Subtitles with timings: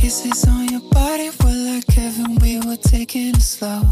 [0.00, 3.82] Kisses on your body were like heaven, we were taking it slow.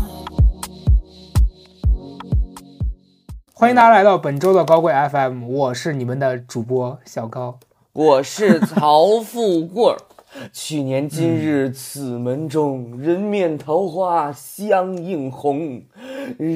[3.53, 7.61] 欢迎大家来到本周的高贵 FM，我是你们的主播小高。
[7.93, 9.99] 我是曹富贵儿。
[10.51, 15.83] 去年今日此门中，人面桃花相映红。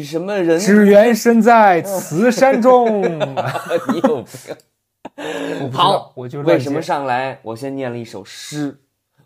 [0.02, 0.58] 什么人？
[0.58, 3.02] 只缘身在此山中。
[3.02, 5.70] 你有病！
[5.70, 6.80] 好，我就为什么？
[6.80, 7.38] 上来？
[7.42, 8.78] 我先念了一首诗，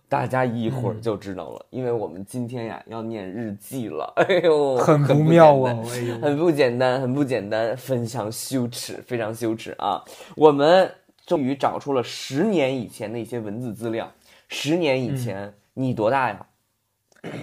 [0.09, 1.67] 大家一会儿就知道了。
[1.71, 4.13] 因为我们今天呀要念日记了。
[4.17, 5.85] 哎呦，很不不妙简单哦！
[5.91, 10.05] 哎呦，很不简单，很不简单，非常羞耻，非常羞耻啊！
[10.37, 10.91] 我们
[11.27, 14.13] 终于找出了十年以前的一些文字资料。
[14.49, 16.47] 十年以前，你多大呀？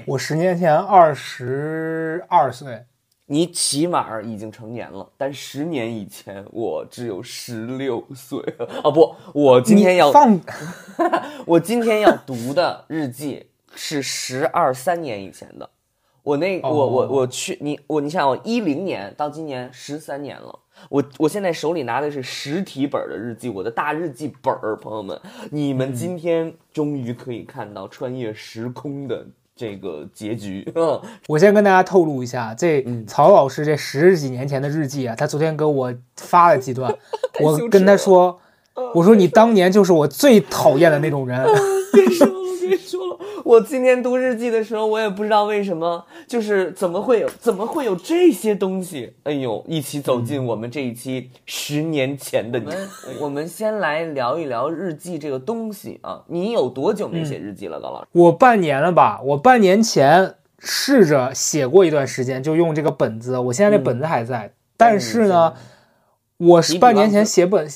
[0.05, 2.85] 我十年前二十二岁，
[3.25, 8.39] 你起码已经成年了，但十年以前我只有十六岁。
[8.83, 10.39] 啊不，我今天要你放
[11.47, 15.69] 我今天要读的日记是十二三年以前的。
[16.21, 20.57] 我那我我哦我去你我你想我一零年到今年十三年了，
[20.89, 25.19] 我我现在手里拿的是实体本儿的日记，我的大日记本儿，朋友们，
[25.51, 30.67] 你们今天终于可以看到穿越时空的这个结局。
[31.27, 36.93] 我先跟大家透露一下，这嗯曹老师这十几年前的日记啊，他昨天给我发了几段，
[37.41, 38.39] 我跟他说，
[38.93, 41.45] 我说你当年就是我最讨厌的那种人。
[41.91, 43.12] 别说了，别说了。
[43.43, 49.13] 我今天读日记的时候，我也不知道为什么，就是怎么会有怎么会有这些东西？
[49.23, 52.71] 哎呦，一起走进我们这一期十年前的你。
[53.19, 56.23] 我们先来聊一聊日记这个东西啊。
[56.27, 58.07] 你有多久没写日记了，高老师？
[58.13, 59.19] 我半年了吧？
[59.21, 63.37] 我半年前试着写过一段时间，就用这个本子。
[63.37, 65.53] 我现在这本子还在，但是呢，
[66.37, 67.67] 我是半年前写本，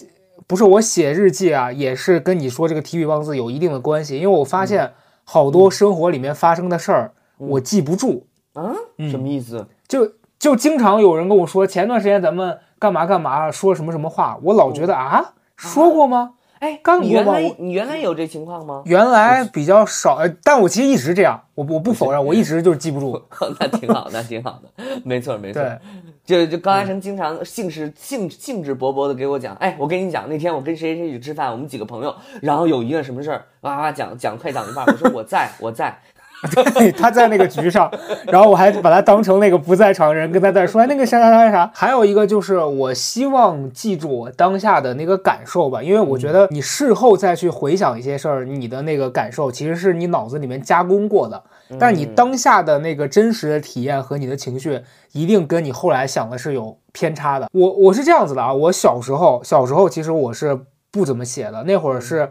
[0.48, 4.94] 不是我写日记啊，也是跟你说这个提笔忘字有一定的关系，因为我发现
[5.30, 8.74] 好多生活里面发生的事儿，我记不住，啊，
[9.12, 9.68] 什么意思？
[9.86, 16.36] 就就经常有人跟我说，前段时间咱们干嘛干嘛，说什么什么话，我老觉得啊，说过吗？
[16.60, 18.82] 哎，干过吗你原来你原来有这情况吗？
[18.86, 23.22] 原来比较少，呃但我其实一直这样，我我不否认，我一直就是记不住。
[23.60, 25.62] 那挺好，那挺好的，没错没错。
[25.62, 25.78] 对，
[26.26, 35.96] 就就高嘉诚经常兴致兴兴致勃勃的给我讲，哎，我跟你讲，那天我跟谁谁去吃饭，我们几个朋友，然后有一个什么事儿，哇哇讲讲快讲一半，我说我在我在，
[36.54, 37.92] 对，他在那个局上，
[38.28, 41.72] 然后我还把他当成那个不在场人，跟他在说哎那个啥啥啥啥。
[41.74, 51.44] 还有一个就是，我希望记住我当下的那个感受吧，因为我觉得你事后再去回想一些事儿，你的那个感受其实是你脑子里面加工过的，
[51.80, 54.82] 但你当下的那个真实的体验和你的情绪，
[55.14, 57.50] 一定跟你后来想的是有偏差的。
[57.52, 60.60] 我我是这样子的啊，我小时候小时候其实我是
[60.92, 62.30] 不怎么写的，那会儿是。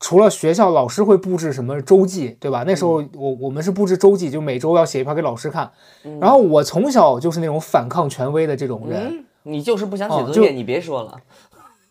[0.00, 2.62] 除了学校老师会布置什么周记，对吧？
[2.66, 5.70] 那时候我我们是布置周记，就每周要写一篇给老师看。
[6.20, 11.14] 然后我从小就是那种反抗权威的这种人，嗯，你就是不想写作业，你别说了，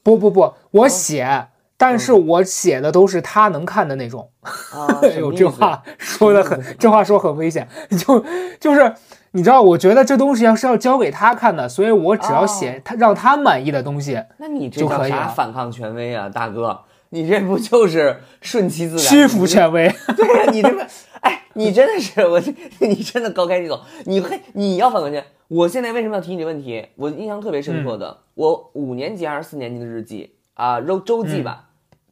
[0.04, 4.30] 不不不，我写，但是我写的都是他能看的那种。
[4.42, 7.68] 啊，哎呦， 这话说的很，这话说很危险。
[7.90, 8.24] 就
[8.58, 8.94] 就是
[9.32, 16.80] 你知道，我觉得这东西要是要交给他看的，所以我只要写他让他满意的东西，那你这叫啥就可以反抗权威啊，大哥？
[17.10, 19.06] 你这不就是顺其自然？
[19.06, 19.88] 屈服权威。
[20.16, 20.82] 对呀、你这不，
[21.22, 22.54] 哎，你真的是我这，
[22.86, 23.82] 你真的高开低走。
[24.06, 25.26] 你会，你要反关键。
[25.48, 26.86] 我现在为什么要提你这问题？
[26.96, 31.70] 我印象特别深刻的，我五年级还是四年级的日记啊，周周记吧，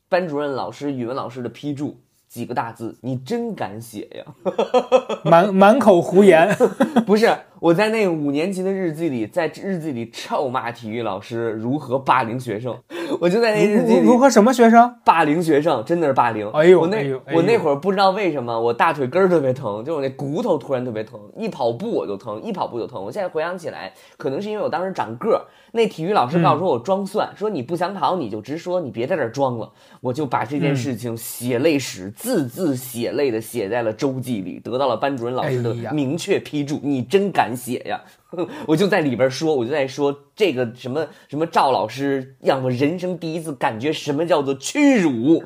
[0.08, 1.98] 班主任老师、语文老师的批注。
[2.28, 4.26] 几个大字，你真敢写呀！
[5.24, 6.54] 满满口胡言。
[7.06, 7.34] 不是，
[7.66, 12.78] 我在那五年级的日记里，在日记里臭骂体育老师如何霸凌学生，
[13.20, 14.94] 我就在那日记里如如何什么学生？
[15.04, 16.48] 霸凌学生，真的是霸凌。
[16.52, 23.04] 哎呦我那、哎哎我那会儿不知道为什么，我大腿根儿特别疼，就我那骨头突然特别疼，一跑步我就疼，一跑步就疼。
[23.04, 25.42] 我现在回想起来，可能是因为我当时长个儿。
[25.72, 29.70] 那体育老师告诉我我装蒜，说你不想跑你就直说，你别在这儿装了。
[30.02, 36.80] 我就把这件事情血泪史、字字血泪的写在了周记里，得到了班主任老师的明确批注。
[36.84, 38.02] 你真敢写呀！
[38.68, 45.42] 我就在里边说，我就在说这个什么什么赵老师让我人生第一次感觉什么叫做屈辱。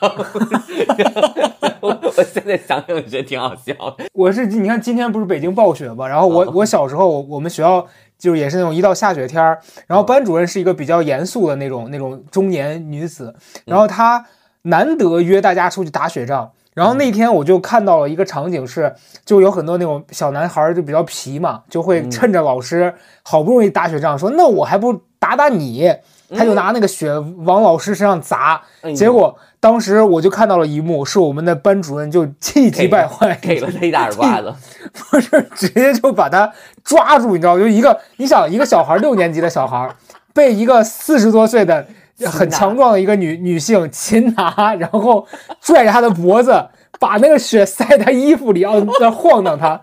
[0.00, 0.24] 然后，
[1.80, 4.04] 我我现在想想觉得挺好笑的。
[4.12, 7.86] 我是你看今天不是北京暴雪嘛，然后我哦我小时候我我们学校
[8.18, 14.26] 就是也是那种一到下雪天儿，然后班主任是一个比较严肃的那种那种中年女子，然后她
[14.62, 16.52] 难得约大家出去打雪仗。
[16.74, 25.92] 然后那天我就看到了一个场景是，就有很多那种小男孩儿就比较皮嘛，就会趁着老师好不容易打雪仗，说那我还不打打你，
[26.34, 28.62] 他就拿那个雪往老师身上砸，
[28.96, 34.52] 结果当时我就看到了一幕，是我们的班主任就气急败坏，给了他一大耳刮子。
[35.10, 36.50] 不是直接就把他
[36.82, 37.58] 抓住，你知道？
[37.58, 39.88] 就一个你想一个小孩，六年级的小孩，
[40.32, 41.86] 被一个四十多岁的
[42.26, 45.26] 很强壮的一个女女性 擒拿，然后
[45.60, 49.80] 拽着他的脖子，把那个血塞他衣服里，要在晃荡他。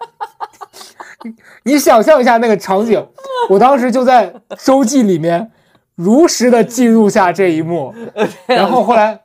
[1.23, 1.35] 你
[1.73, 3.05] 你想象一下那个场景，
[3.49, 4.33] 我当时就在
[4.63, 5.51] 周记里面
[5.95, 7.93] 如实的记录下这一幕，
[8.47, 9.19] 然后后来。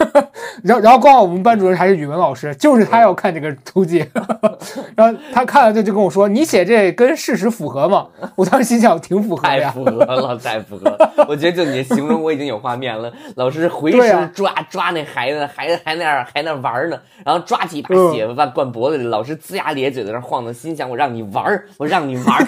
[0.64, 4.04] 然后，然后刚好我们班主任还是语文老师，就是他要看这个周记，
[4.96, 8.06] 然后他看了就就跟我说：“你写这跟事实符合吗？”
[8.36, 9.70] 我当时心想，挺符合的太。
[9.70, 11.26] 符合了，太符合了！
[11.28, 13.12] 我觉得就你形容，我已经有画面了。
[13.36, 22.46] 老师回身抓、抓那孩子，孩子还那儿还那玩呢，然后抓起一把嗯血把灌脖子里，老师龇牙咧嘴在那晃荡，心想我让你玩儿，我让你玩儿。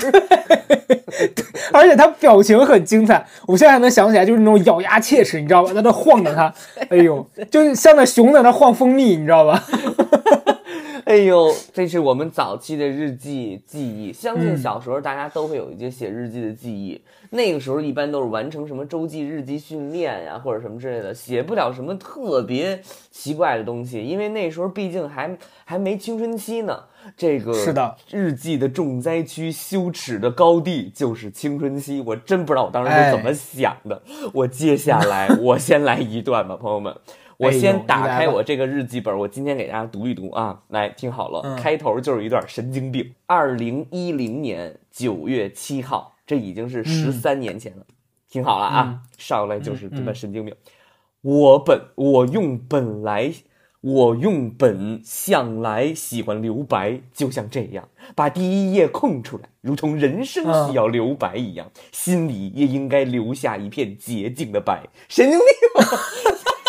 [1.73, 5.73] 而且他表情很精彩，我现在还能想起来，就是那种咬牙切齿，你知道吧？
[5.73, 6.53] 在那晃着他，
[6.91, 9.63] 哎呦，就是像那熊在那晃蜂蜜，你知道吧？
[11.05, 14.13] 哎呦，这是我们早期的日记记忆。
[14.13, 17.03] 相信嗯小时候大家都会有一些写日记的记忆。
[17.31, 22.81] 那个时候一般都是完成什么周记、日记训练呀，或者什么之类的，写不了什么特别
[23.11, 26.79] 奇怪的东西，因为那时候毕竟还还没青春期呢。
[27.17, 32.01] 这个是的，日记的重灾区、羞耻的高地就是青春期。
[32.07, 34.01] 我真不知道我当时哎是怎么想的。
[34.33, 36.95] 我接下来 我先来一段吧，朋友们。
[37.39, 43.15] 我先打开我这个日记本，我今天给大家读一读啊，来听好了，嗯开头就是一段神经病。
[43.27, 47.85] 二零一零年九月七号，这已经是十三年前了，
[48.29, 50.55] 听好了啊，上来就是这么神经病。
[51.23, 53.33] 我本我用本来
[53.81, 64.85] 我用本向来喜欢留白，就像这样，把第一页空出来，如同人生需要留白一样，心里也应该留下一片洁净的白。
[65.09, 65.47] 神经病！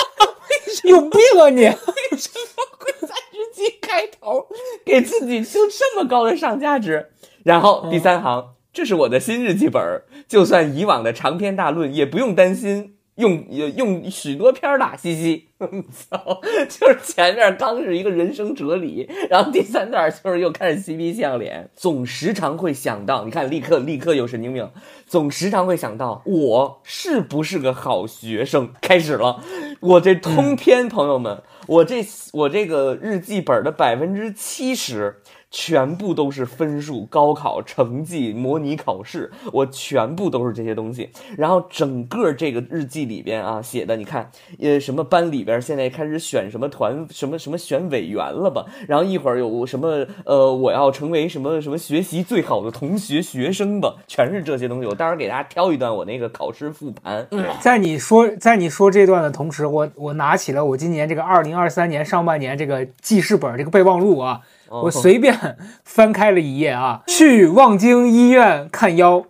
[0.90, 1.62] 有病啊你！
[1.66, 4.48] 为什么会在日记开头
[4.86, 7.10] 给自己就这么高的上价值？
[7.44, 15.50] 然后第三行，这是我的新日记本儿，就算以往的长篇大论，也不用担心用也用许多篇儿了，嘻嘻。
[15.92, 24.70] 操，就是前面刚是一个人生哲理，然后第三段就是又开始嬉皮笑脸，总时常会想到，你看立刻立刻有神经病，
[25.06, 28.74] 总时常会想到我是不是个好学生。
[28.82, 29.42] 开始了，
[29.80, 35.22] 我这通篇朋友们，我这我这个日记本的百分之七十。
[35.54, 41.12] 全部都是分数、高考成绩、模拟考试，我全部都是这些东西。
[41.38, 48.66] 然后整个这个日记里边啊写的，你看，呃，什么班里边现在开始选什么团，什么什么选委员了吧？
[48.88, 54.88] 然后一会儿有什么呃，我要成为什么什么学习最好的同学学生吧，全是这些东西。
[54.88, 57.28] 我待会儿给大家挑一段我那个考试复盘。
[57.30, 64.42] 嗯在你说在你说这段的同时，我我拿起了我今年这个二零二三年上半年这个记事本这个备忘录啊，
[64.82, 69.24] 我随便翻开了一页啊， 去望京医院看腰，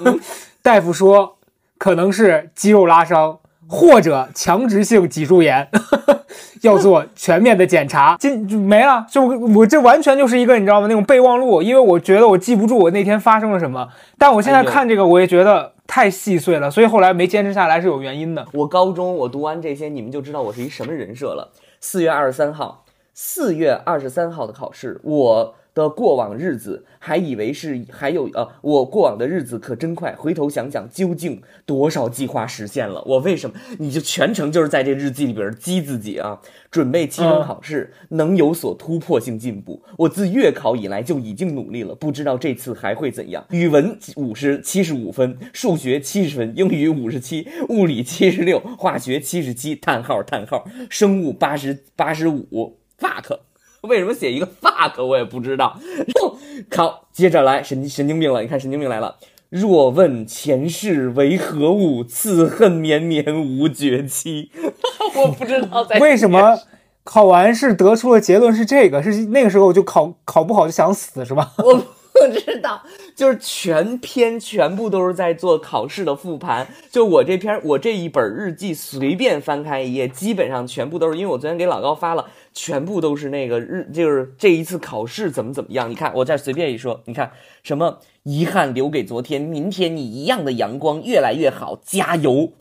[0.62, 1.36] 大夫说
[1.76, 3.38] 可能是肌肉拉伤
[3.68, 5.68] 或者强直性脊柱炎，
[6.62, 8.16] 要做全面的检查。
[8.18, 10.86] 今就没了，就我这完全就是一个你知道吗？
[10.86, 13.88] 那种备忘录，因为我觉得我记不住我那天发生了什么，
[14.18, 18.46] 但我现在看这个，我也觉得太细碎了，所以后来没坚持下来是有原因的。
[18.52, 21.52] 我高中我读完这些，你们就知道我是一什么人设了。
[21.80, 30.12] 四月二十三号，四月二十三号的考试，我的过往日子还以为是还有呃，我过往的日子可真快。
[30.16, 33.02] 回头想想，究竟多少计划实现了？
[33.06, 33.56] 我为什么？
[33.78, 36.40] 你就全程就是在这日记里边激自己啊，
[36.72, 39.80] 准备期中考试、能有所突破性进步。
[39.96, 43.44] 我自月考以来就已经努力了，不知道这次还会怎样。
[43.50, 53.38] 语文五十七十五分，数学七十分，英语五十七，物理七十六，化学七十七，叹号叹号，生物八十八十五，fuck。
[53.82, 55.80] 为什么写一个 fuck 我也不知道。
[55.96, 56.36] 然后
[56.68, 59.16] 考，接着来神神经病了，你看神经病来了。
[59.48, 64.50] 若问前世为何物，此恨绵绵无绝期。
[65.16, 66.58] 我不知道在为什么
[67.02, 69.02] 考完试得出的结论是这个？
[69.02, 71.52] 是那个时候就考考不好就想死是吧？
[71.58, 72.82] 我不知道，
[73.16, 76.68] 就是全篇全部都是在做考试的复盘。
[76.90, 85.90] 就我这篇，我这一本日记随便翻开一页，基本上全部都是，因为我昨天给老高发了，全部都是那个日，就是这一次考试怎么怎么样。
[85.90, 87.30] 你看，我再随便一说，你看
[87.62, 92.52] 什么遗憾留给昨天，明天你一样的阳光越来越好，加油。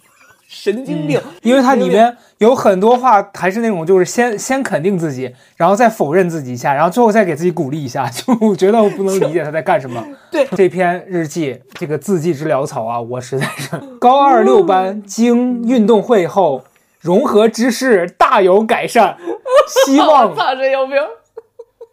[0.49, 1.21] 神经病。
[1.43, 10.03] 因为它里面有很多话还是那种就是先先肯定自己，然后再否认自己一下，然后最后再给自己鼓励一下， 就我觉得我不能理解他在干什么。
[10.31, 16.63] 对这篇日记，这个字迹之潦草啊，我实在是高二六班经运动会后
[16.99, 19.15] 融合知识大有改善，
[19.85, 20.95] 希望我操， 这有病！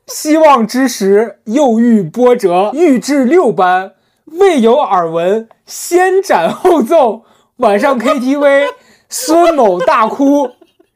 [0.07, 3.93] 希望之时又遇波折，欲至六班，
[4.27, 7.23] 未有耳闻，先斩后奏。
[7.57, 8.69] 晚上 KTV，
[9.09, 10.51] 孙某大哭，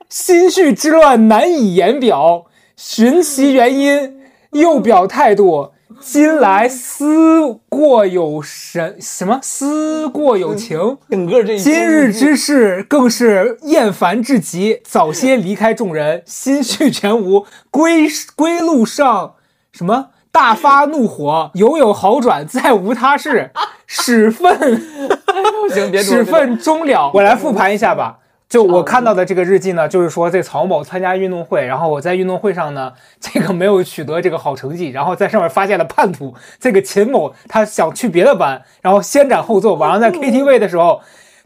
[0.09, 2.45] 心绪之乱难以言表，
[2.77, 4.21] 寻其原因，
[4.53, 5.73] 又表态度。
[6.01, 17.47] 今来思过有神什么思过有情，整个这今日之事更是厌烦至极，早些离开众人， 心绪全无。
[17.71, 19.35] 归归路上
[19.73, 23.51] 什么大发怒火，犹有好转，再无他事。
[23.87, 27.11] 始愤不行，别始愤终了。
[27.13, 28.19] 我来复盘一下吧。
[28.51, 36.35] 就我看到的这个日记呢，就是说这曹某参加运动会，然后我在运动会上呢，这个没有取得这个好成绩，然后在上面发现了叛徒。
[36.59, 39.77] 这个秦某他想去别的班，然后先斩后奏。
[39.77, 41.01] 晚上在 KTV 的时候，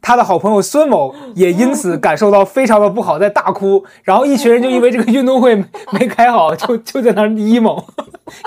[0.04, 3.82] 他的好朋友孙某也因此感受到非常的不好，在大哭。
[4.02, 7.82] 然后一群人就因为这个运动会没没开好，就 就在那儿 emo，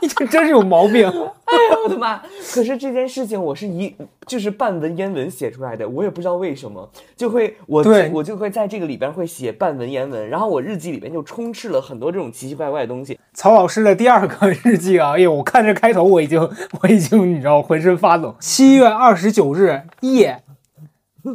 [0.04, 1.08] 你这真是有毛病。
[1.08, 2.22] 哎 呦我的妈！
[2.54, 3.96] 可是这件事情我是一
[4.28, 13.18] 就是半文言文写出来的，我也不知道为什么就会我对我就会在这个里边会写半文言文，然后我日记里边就充斥了很多这种奇奇怪怪的东西。
[13.34, 16.38] 曹老师的第二个日记啊，哎呦，我看这开头我已经
[16.84, 18.36] 我已经你知道浑身发冷。
[18.40, 20.44] 七月二十九日夜，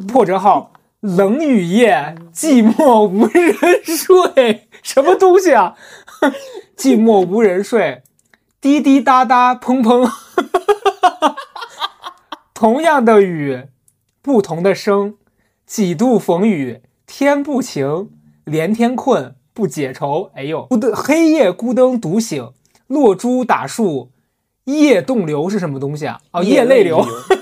[0.01, 5.75] 破折号，冷雨夜，寂寞无人睡，什么东西啊？
[6.77, 8.03] 寂寞无人睡，
[8.61, 10.11] 滴滴答答，砰砰。
[12.55, 13.65] 同样的雨，
[14.21, 15.17] 不同的声，
[15.67, 18.11] 几度逢雨，天不晴，
[18.45, 20.31] 连天困，不解愁。
[20.35, 22.53] 哎呦，孤灯黑夜孤灯独醒，
[22.87, 24.13] 落珠打树，
[24.65, 26.21] 夜动流是什么东西啊？
[26.31, 27.05] 哦，夜泪流。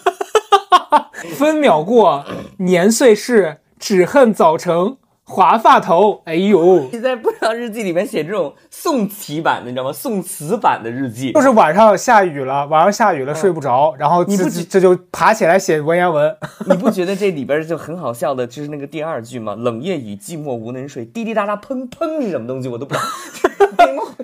[1.34, 2.24] 分秒过，
[2.58, 4.96] 年岁逝，只恨早成。
[5.30, 6.20] 华发头。
[6.24, 9.92] 哎呦，你在不良日记里面写这种宋词版的，你知道吗？
[9.92, 11.40] 宋词版的日记就。
[11.40, 16.36] 是晚上下雨了，晚上下雨了睡不着，然后这你不觉这就爬起来写文言文。
[16.68, 19.54] 你不觉得这里边就很好笑的，就是那个第二句吗？
[19.56, 22.68] 冷夜雨，寂寞无人睡，滴滴答答，砰砰是什么东西？
[22.68, 23.06] 我都不知道。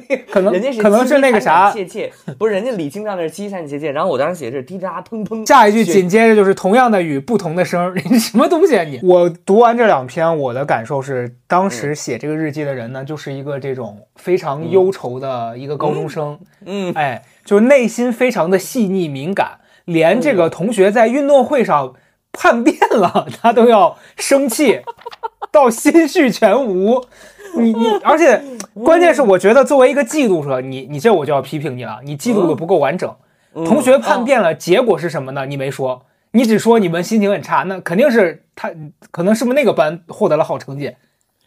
[0.31, 5.47] 可能人家是可能是那个啥切切，不是人家李清照那是凄凄惨惨切切，然后我当时写的是滴滴答答砰砰。
[5.47, 9.01] 下一句紧接着就是同样的雨，不同的声，你什么东西啊你？
[9.03, 21.95] 我读完这两篇，我的感受是，当时写这个日记的人呢，就是一个这种非常忧愁的一个高中生，嗯，哎，就是内心非常的细腻敏感，连这个同学在运动会上
[22.33, 24.81] 叛变了， 他都要生气，
[25.51, 27.05] 到心绪全无。
[27.57, 28.43] 你你，而且
[28.85, 33.15] 关键是，我觉得作为一个记录者，你你这我就要批评你了，你记录的不够完整。
[33.65, 35.47] 同学叛变了，结果是什么呢？
[35.47, 38.71] 你没说，你只说你们心情很差，那肯定是他，
[39.11, 40.95] 可能是不是那个班获得了好成绩？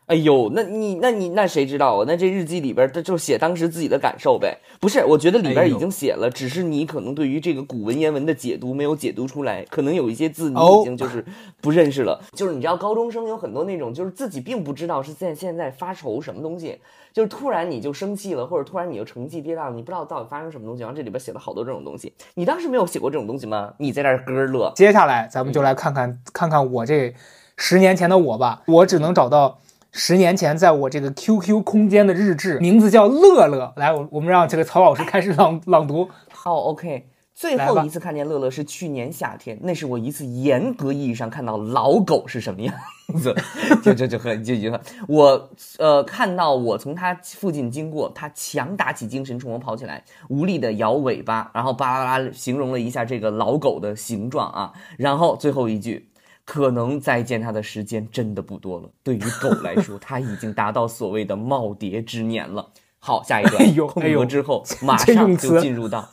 [0.08, 2.04] 哎呦，那你那你那谁知道啊？
[2.08, 4.58] 那这日记里边他就写当时自己的感受呗。
[4.80, 11.24] 不是，我觉得里边已经写了，只是你可能对于这个古文言文的解读没有解读出来，可能有一些字你哦已经就是
[11.62, 12.20] 不认识了。
[12.34, 16.80] 就是你知道，高中生有很多那种，就是自己并不知道是在现在发愁什么东西，
[17.20, 20.84] 就是突然你就生气了，或者突然你就成绩跌宕了，你不知道到底发生什么东西。
[20.84, 23.74] 然后这里边写了好多这种东西，你当时没有写过这种东西吗？
[23.78, 24.72] 你在这儿咯咯乐。
[24.74, 27.14] 接下来咱们就来看看看看我这
[27.58, 29.60] 十年前的我吧，我只能找到
[29.92, 33.74] 十年前在我这个 QQ 空间的日志，名字叫乐乐。
[33.76, 36.08] 来，我我们让这个曹老师开始朗朗读。
[36.32, 37.09] 好，OK。
[37.40, 42.76] 最后一次看见乐乐是去年夏天，那是我一次严格意义上看到老狗是什么样
[43.18, 43.34] 子，
[43.82, 56.06] 就就就很就就很我呃看到我从它附近经过，它强打起精神冲我跑起来，无力的摇尾巴，然后巴拉巴拉形容了一下这个老狗的形状啊，然后最后一句。
[56.46, 58.90] 可能再见它的时间真的不多了。
[59.04, 62.68] 对于狗来说，它已经达到所谓的耄耋之年了。
[62.98, 66.10] 好，下一段，哎呦空哎呦格之后，马上就进入到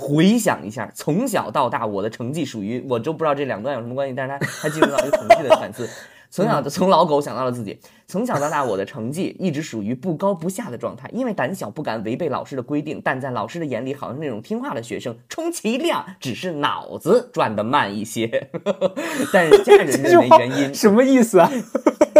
[0.00, 5.88] 回想一下，从小到大我的成绩属于，我都不知道这两段有什么关系，但是他他进入到一个统计的反思。
[6.30, 18.50] 从小从老狗想到了自己，从小到大我的成绩一直属于不高不下的状态，因为胆小不敢违背老师的规定，但在老师的眼里好像那种听话的学生，充其量只是脑子 转得慢一些。
[19.32, 21.50] 但是家人认为原因，什么意思啊？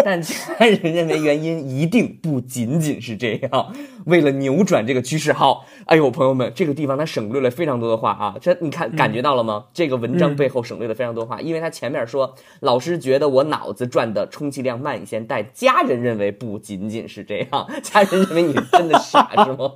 [0.02, 3.75] 但家人认为原因一定不仅仅是这样。
[4.08, 9.66] 为了扭转这个趋势，好，哎呦，朋友们，这个地方他省略了非常多的话啊，这你看感觉到了吗？
[9.74, 19.70] 这个文章背后省略了非常多话，因为他前面说老师觉得我脑子转的充其量慢一些，但家人认为不仅仅是这样， 家人认为你真的傻是吗？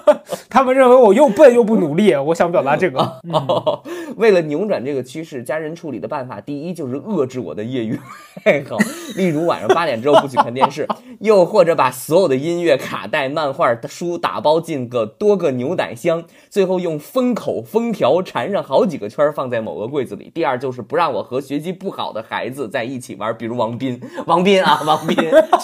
[0.48, 2.98] 他们认为我又笨又不努力，我想表达这个。
[3.30, 3.82] 哦，
[4.16, 7.98] 为了扭转这个趋势，家人处理的办法，第一就是遏制我的业余
[8.44, 8.78] 爱好，
[9.16, 10.88] 例如晚上八点之后不许看电视，
[11.20, 16.24] 又或者把所有的音乐、卡带、漫画书打包进个多个牛奶箱，
[16.56, 20.32] 最后用封口、封条缠上好几个圈，放在某个柜子里。
[20.34, 25.14] 第二就是不让我和学习不好的孩子在一起玩，比如王斌， 王斌啊， 王斌，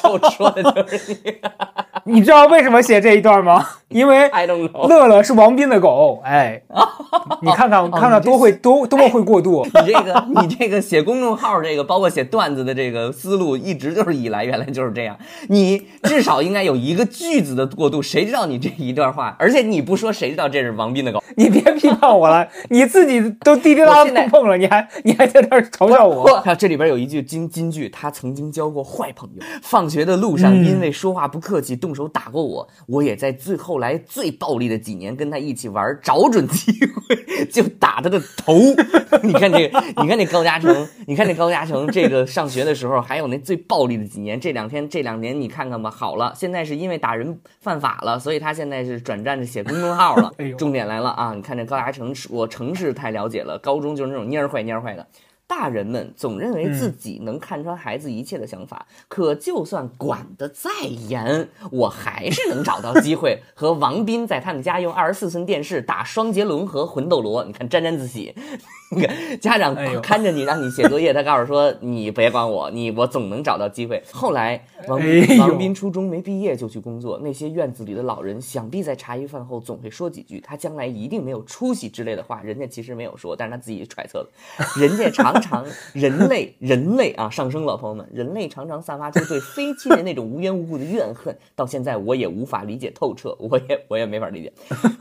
[0.03, 1.37] 就说的就是你。
[2.05, 3.65] 你知道为什么写这一段吗？
[3.89, 6.61] 因为 I don't know 乐乐是王斌的狗，哎，
[7.43, 9.65] 你看看看看多会多多么会过渡。
[9.65, 15.17] 你这个，你这个写公众号，这个包括写段子的这个思路，一直就是以来，原来就是这样。
[15.49, 19.37] 你至少应该有一个句子的过渡，谁知道你这一段话？
[19.39, 21.23] 而且你不说，谁知道这是王斌的狗？
[21.37, 26.41] 你别批判我了，你自己都滴滴答答碰碰了，你还你还在那儿嘲笑我？
[26.41, 38.55] 看这里边有一句金金句，他曾经交过坏朋友，放学的路上嗯因为说话不客气，动手打过我，我也在最后来最暴力的几年跟他一起玩，找准机会就打他的头。
[39.23, 50.57] 你看这个，你看这高嘉诚，你看这高嘉诚，这个上学的时候还有那最暴力的几年，这两天这两年你看看吧，好了，现在是因为打人犯法了，所以他现在是转战着写公众号了哎呦。
[50.73, 51.35] 重点来了啊！
[51.35, 55.07] 你看这高达城，我城市太了解了，高中就是那种蔫坏蔫坏的。
[55.47, 67.45] 大人们总认为自己能看穿孩子一切的想法，可就算管得再严，我还是能找到机会和王斌在他们家用二十四寸电视打双截龙和魂斗罗。
[67.45, 68.35] 你看沾沾自喜，
[69.41, 74.03] 家长看着你让你写作业， 他告诉说你别管我，你我总能找到机会。
[74.13, 75.01] 后来王
[75.39, 84.29] 王斌初中没毕业就去工作，那些院子里的老人想必在茶余饭后总会说几句他将来一定没有出息之类的话，人家其实没有说，但是他自己揣测了。
[84.77, 94.53] 人家常常人类人类啊上升了，朋友们，人类常常散发出对非亲人那种无缘无故的怨恨，到现在我也无法理解透彻，我也我也没法理解。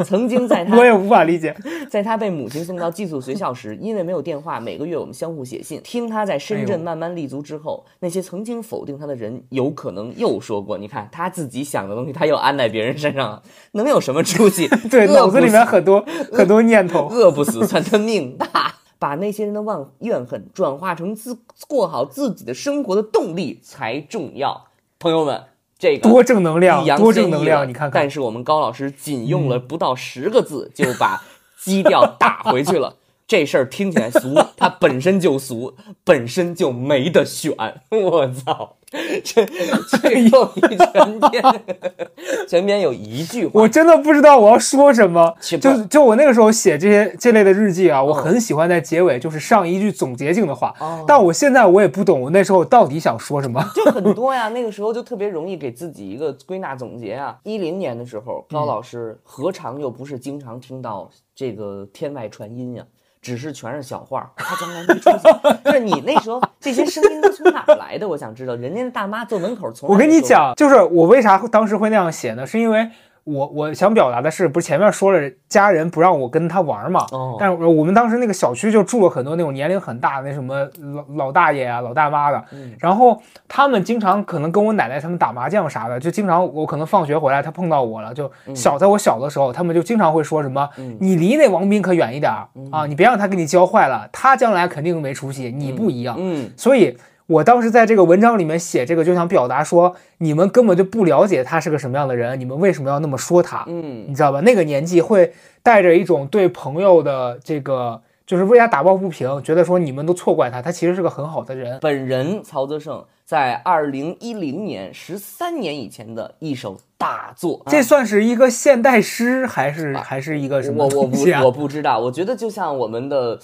[0.06, 1.56] 曾经在他我也无法理解。
[1.90, 5.82] 在他被母亲送到寄宿学校时，因为没有电话，每个月我们相互写信。
[5.84, 14.68] 听他在深圳慢慢立足之后，那些曾经否定他的人，有可能又说过：“你看他自己想的东西，他又安在别人身上了， 能有什么出息？
[14.90, 17.08] 对，脑子里面很多很多念头。
[17.12, 18.76] 饿不死算他命大。
[19.00, 21.36] 把那些人的怨怨恨转化成自
[21.68, 24.68] 过好自己的生活的动力才重要。
[25.00, 25.42] 朋友们，
[25.80, 31.20] 这个多正能量多正能量你看看但是我们高老师仅用了不到十个字就把
[31.60, 32.96] 基调打回去了。
[33.32, 37.56] 这事儿听起来俗， 它本身就俗，本身就没得选。
[37.90, 38.76] 我操！
[39.24, 41.64] 这这又一全篇，
[42.46, 45.34] 全篇有一句话，我真的不知道我要说什么。
[45.40, 50.76] 就就我那个时候写这些这类的日记啊，我嗯很喜欢在结尾就是上一句总结性的话。
[50.82, 53.64] 哦但我现在我也不懂，我那时候到底想说什么。
[53.74, 57.38] 就很多呀，那个时候就特别容易给自己一个归纳总结啊。
[57.44, 62.84] 一零年的时候，高老师何尝又不是经常听到这个天外传音呀？
[63.22, 65.62] 只是全是小话，他将来没出现。
[65.64, 68.08] 就是你那时候这些声音都从哪儿来的？
[68.08, 68.56] 我想知道。
[68.56, 72.48] 人家的大妈坐门口从我跟你讲，就是我为啥当时会那样写呢？
[72.48, 72.90] 是因为
[73.24, 77.06] 我我想表达的是，不是前面说了家人不让我跟他玩嘛？
[77.12, 96.16] 哦但是我们当时那个小区就住了很多那种年龄很大的那什么老老大爷啊、老大妈的，嗯然后他们经常可能跟我奶奶他们打麻将啥的，就经常我可能放学回来他碰到我了，就小在我小的时候，他们就经常会说什么，嗯你离那王斌可远一点儿啊，你别让他给你教坏了，他将来肯定没出息，你不一样。
[96.18, 96.98] 嗯，所以
[97.32, 103.64] 我当时在这个文章里面写这个，就想表达说，你们根本就不了解他是个什么样的人，你们为什么要那么说他？
[103.68, 104.42] 嗯你知道吧？
[104.42, 111.80] 那个年纪会带着一种对朋友的这个，就是为他打抱不平，觉得说你们都错怪他，他其实是个很好的人。
[111.82, 121.18] 本人曹泽胜在二零一零年，十三年以前的一首大作，啊这算是一个现代诗，还是还是一个什么我我不？
[121.46, 123.40] 我不知道，我觉得就像我们的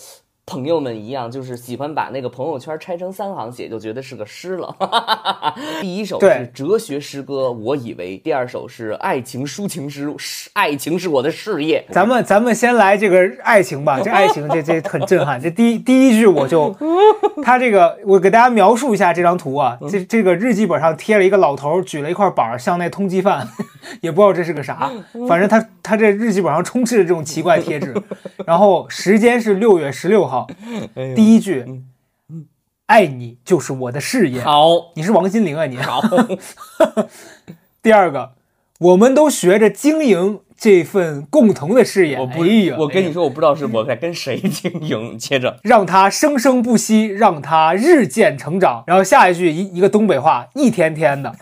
[0.50, 4.74] 朋友们一样，就是喜欢把那个朋友圈拆成三行写，就觉得是个诗了。
[5.82, 11.86] 第一首是哲学诗歌，我以为；第二首是爱情抒情诗，是爱情是我的事业。
[11.92, 15.40] 咱们咱们先来这个爱情吧，这爱情这这很震撼。
[15.40, 16.74] 这第一第一句我就，
[17.44, 23.46] 他这个我给大家描述一下这张图啊，这这个日记本上贴了一个老头举了一块板儿，像那通缉犯，
[24.02, 24.92] 也不知道这是个啥，
[25.28, 27.94] 反正他他这日记本上充斥着这种奇怪贴纸。
[28.46, 30.48] 然后时间是六月十六号，
[31.16, 31.84] 第一句，
[32.86, 34.42] 爱你就是我的事业。
[34.42, 35.78] 好，你是王心凌啊你？
[35.78, 36.02] 好，
[37.82, 38.34] 第二个，
[38.80, 42.18] 我们都学着经营这份共同的事业。
[42.20, 45.18] 我不，哎呀哎呀我跟你说，我不知道是我在跟谁经营。
[45.18, 48.84] 接着， 让它生生不息，让它日渐成长。
[48.88, 51.34] 然后下一句一一个东北话，一天天的，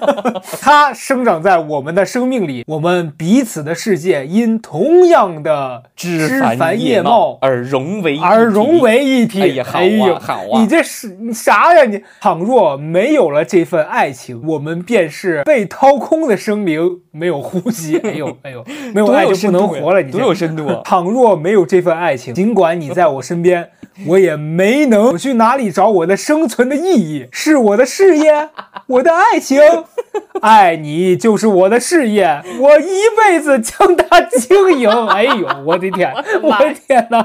[0.60, 8.80] 它生长在我们的生命里，我们彼此的世界因同样的枝繁叶茂而融为一体而融。
[8.80, 9.42] 为一体。
[9.42, 12.02] 哎呀好啊呦好啊你这是你啥呀你？
[12.20, 17.96] 倘若没有了这份爱情，我们便是被掏空的生灵，没有呼吸。
[17.98, 18.55] 哎呦哎呦，
[18.94, 20.02] 没有爱就不能活了。
[20.02, 20.80] 你多有深度啊！
[20.84, 23.70] 倘若没有这份爱情，尽管你在我身边，
[24.06, 27.26] 我也没能我去哪里找我的生存的意义？
[27.32, 28.48] 是我的事业，
[28.86, 29.60] 我的爱情，
[30.40, 34.90] 爱你就是我的事业，我一辈子将它经营。
[35.08, 37.20] 哎呦，我的天，我的天哪！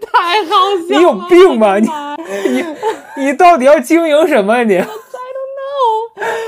[0.00, 0.50] 太好
[0.88, 0.96] 笑了！
[0.96, 1.88] 你有病吧你
[2.50, 2.64] 你
[3.16, 4.62] 你到底要经营什么？
[4.64, 4.76] 你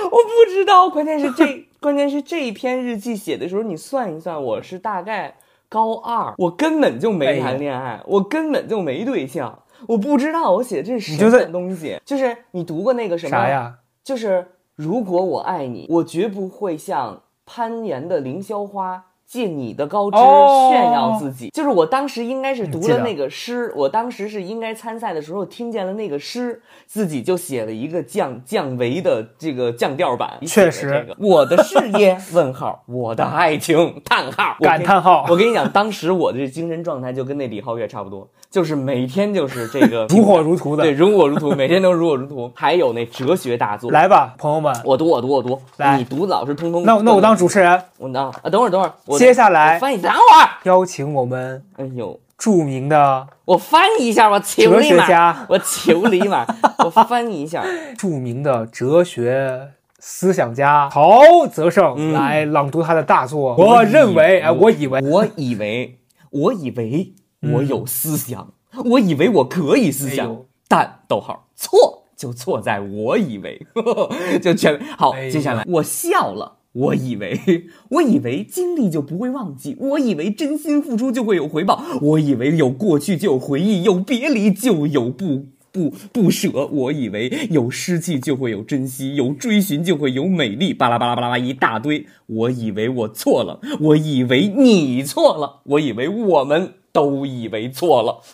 [0.05, 1.45] 我不知道，关键是这，
[1.85, 5.35] 关键是这一篇日记写的时候，你算一算，我是大概
[5.69, 12.01] 高二，我根本就没谈恋爱，我根本就没对象，我不知道我写的这是什么东西。
[12.03, 13.51] 就是你读过那个什么啥？
[13.51, 13.81] 呀？
[14.03, 19.05] 就是如果我爱你，我绝不会像攀岩的凌霄花。
[19.35, 20.71] 借你的高枝哦。
[20.71, 30.39] 炫耀自己，就是我当时应该是读了那个诗，我当时是应该参赛的时候听见了那个诗，自己就写了一个降降维的这个降调版。
[30.47, 31.05] 确实。
[31.19, 34.57] 我的事业问 号，我的爱情叹号。
[34.61, 35.27] 感叹号。
[35.29, 40.85] 我跟你讲，当时我的这精神状态就跟那李皓月差不多，就是每天就是这个 如火如荼的。
[40.85, 42.53] 对，如火如荼，每天都如火如荼。
[42.55, 45.99] 还有那哲学大作，来吧，朋友们，我读我读我读，来。
[45.99, 46.85] 你读老师通通。
[46.85, 50.51] 那那我当主持人，我当啊，等会儿等会儿，我接下来翻译，等会儿。
[50.65, 56.45] 邀请我们哎呦，著名的我翻译一下，吧求哲你嘛学家，我求你嘛，
[56.85, 57.65] 我翻译一下。
[57.97, 63.57] 著名的哲学思想家曹泽胜嗯来朗读他的大作。
[63.57, 65.99] 我认为，哎，我以为，我以为，
[66.31, 67.15] 我以为
[67.55, 68.53] 我有思想，
[68.91, 70.37] 我以为我可以思想，哎
[70.69, 73.67] 但逗号错就错在我以为，
[74.43, 75.13] 就全好。
[75.13, 76.57] 哎接下来我笑了。
[76.75, 92.07] 我以为， 我以为经历就不会忘记，我以为真心付出就会有回报，我以为有过去就有回忆，有别离就有不不不舍，我以为有失去就会有珍惜，有追寻就会有美丽，巴拉巴拉巴拉一大堆。
[92.27, 98.21] 我以为我错了，我以为你错了，我以为我们都以为错了。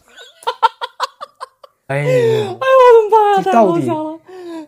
[1.89, 2.61] 哎呀，哎呦我的
[3.11, 4.19] 妈呀，太这到底好笑了，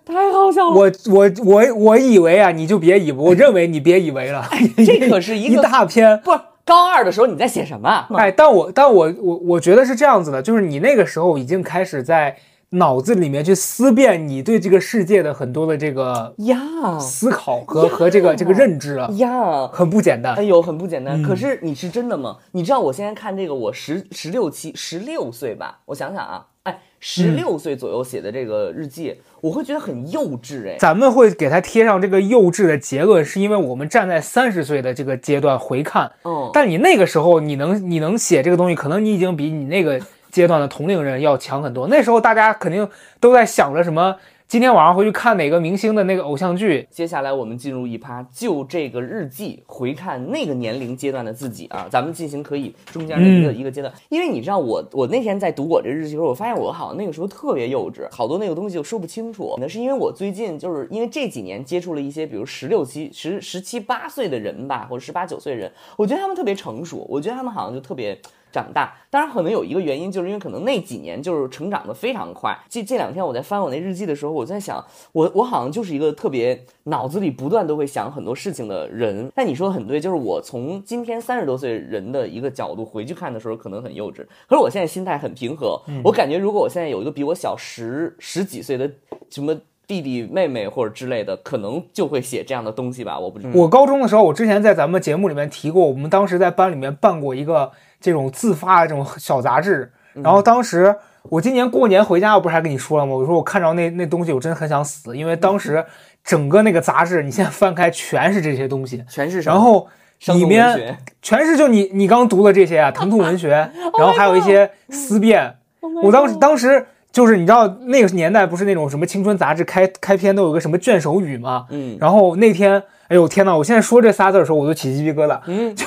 [0.04, 0.74] 太好笑了！
[0.74, 4.44] 我我我我以为啊，你就别以为，我认为你别以为了，
[4.76, 6.20] 这可是一 一个大篇。
[6.24, 8.06] 不是高二的时候你在写什么？
[8.14, 12.36] 哎，但我但我我我觉得是这样子的，就是你那个时候已经开始在
[12.70, 19.66] 脑子里面去思辨你对这个世界的很多的这个呀思考和和这个这个认知了，呀！
[19.68, 20.42] 很不简单哎。
[20.42, 21.20] 呦，很不简单。
[21.20, 22.38] 嗯可是你是真的吗？
[22.52, 30.76] 你知道我现在看这个，我十十六七十六岁吧，我想想啊，哎，十六岁左右写的这个日记，我会觉得很幼稚哎。
[30.78, 41.88] 咱们会给他贴上这个幼稚的结论，是因为我们站在三十岁的这个阶段回看，嗯，但你那个时候你能你能写这个东西，可能你已经比你那个阶段的同龄人要强很多。
[41.88, 44.14] 那时候大家肯定都在想着什么，
[44.52, 59.56] 今天晚上回去看哪个明星的那个偶像剧，接下来我们进入一趴，就这个日记回看那个年龄阶段的自己啊，咱们进行可以中间的一个、嗯一个阶段，因为你知道我我那天在读我这日记的时候，我发现我好像那个时候特别幼稚，好多那个东西就说不清楚。
[59.58, 68.20] 那是因为我最近就是因为这几年接触了一些，比如十六七、十十七八岁的人吧，或者十八九岁的人，我觉得他们特别成熟，我觉得他们好像就特别。
[68.52, 72.56] 长大，当然可能有一个原因，就是因为可能那几年就是成长的非常快。
[72.68, 79.32] 这这两天我在翻我那日记的时候，我在想，我我好像就是一个特别脑子里不断都会想很多事情的人。
[79.34, 84.18] 但你说的很对，就是我从今天三十多岁人的一个角度回去看的时候，可能很幼稚。
[84.46, 88.90] 可是我现在心态很平和，我感觉如果我现在有一个比我小十十几岁的
[89.30, 93.18] 什么弟弟妹妹或者之类的，可能就会写这样的东西吧。
[93.18, 93.50] 我不知道。
[93.54, 97.70] 我高中的时候，我之前在咱们节目里面提过，我们当时在班里面办过一个
[98.02, 99.90] 这种自发的这种小杂志。
[100.14, 103.14] 然后当时我今年过年回家，我不是还跟你说了吗？
[103.14, 105.82] 我说我看着那那东西，我真的很想死，因为当时
[106.22, 109.88] 整个那个杂志，你现在翻开全是这些东西，全是什么然后
[110.34, 113.48] 里面全是就你你刚读的这些啊，疼痛文学，
[113.98, 115.54] 然后还有一些思辨。
[115.80, 121.66] Oh 我当时当时就是你知道那个年代不是那种什么青春杂志开开篇都有个什么卷首语吗？
[121.70, 123.54] 嗯然后那天，哎呦天呐！
[123.56, 125.38] 我现在说这仨字的时候，我都起鸡皮疙瘩。
[125.46, 125.86] 嗯就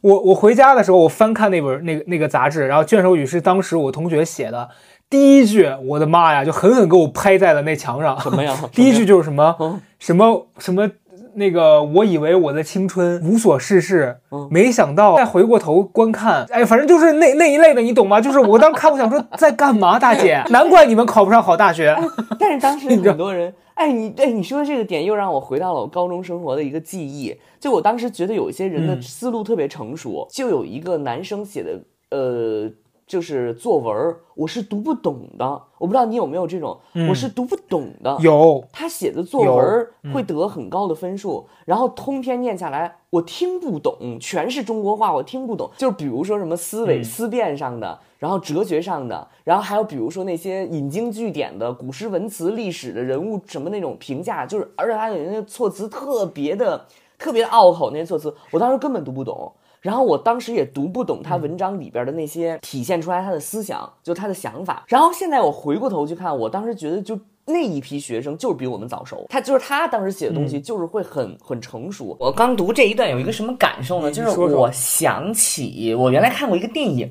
[0.00, 4.68] 我我回家的时候，我翻看那本那个那个杂志，然后卷首语是当时我同学写的，
[5.10, 8.18] 第一句，我的妈呀，就狠狠给我拍在了那墙上。
[8.20, 8.56] 什么呀？
[8.72, 10.88] 第一句就是什么嗯什么什么
[11.34, 18.20] 那个，我以为我的青春无所事事，嗯没想到再回过头观看，哎，反正就是那那一类的，你懂吗？
[18.20, 20.42] 就是我当时看，我想说在干嘛，大姐？
[20.48, 21.94] 难怪你们考不上好大学。
[22.38, 27.34] 但是当时很多人，哎，你哎，你说的这个点又让我回到了我高中生活的一个记忆。
[27.58, 32.70] 就我当时觉得有一些人的嗯思路特别成熟，就有一个男生写的，呃，
[33.12, 35.44] 就是作文儿，我是读不懂的。
[35.76, 36.78] 我不知道你有没有这种，
[37.10, 38.16] 我是读不懂的。
[38.20, 45.70] 有，他写的作文会得很高的分数，然后通篇念下来，我听不懂，全是中国话，我听不懂。
[45.76, 56.86] 就是比如说什么思维、嗯思辨上的，然后哲学上的，然后还有比如说那些引经据典的古诗文词、历史的人物什么那种评价，就是而且他有那个措辞特别的、
[57.18, 59.52] 特别拗口，那些措辞我当时根本读不懂。
[59.82, 64.84] 然后我当时也读不懂他文章里边的那些体现出来他的思想，就他的想法。
[64.86, 72.16] 然后现在我回过头去看，我当时觉得就那一批学生就是比我们早熟，他就是他当时写的东西就是会很、很成熟。
[72.20, 74.10] 我刚读这一段有一个什么感受呢？
[74.12, 77.10] 就是我想起我原来看过一个电影，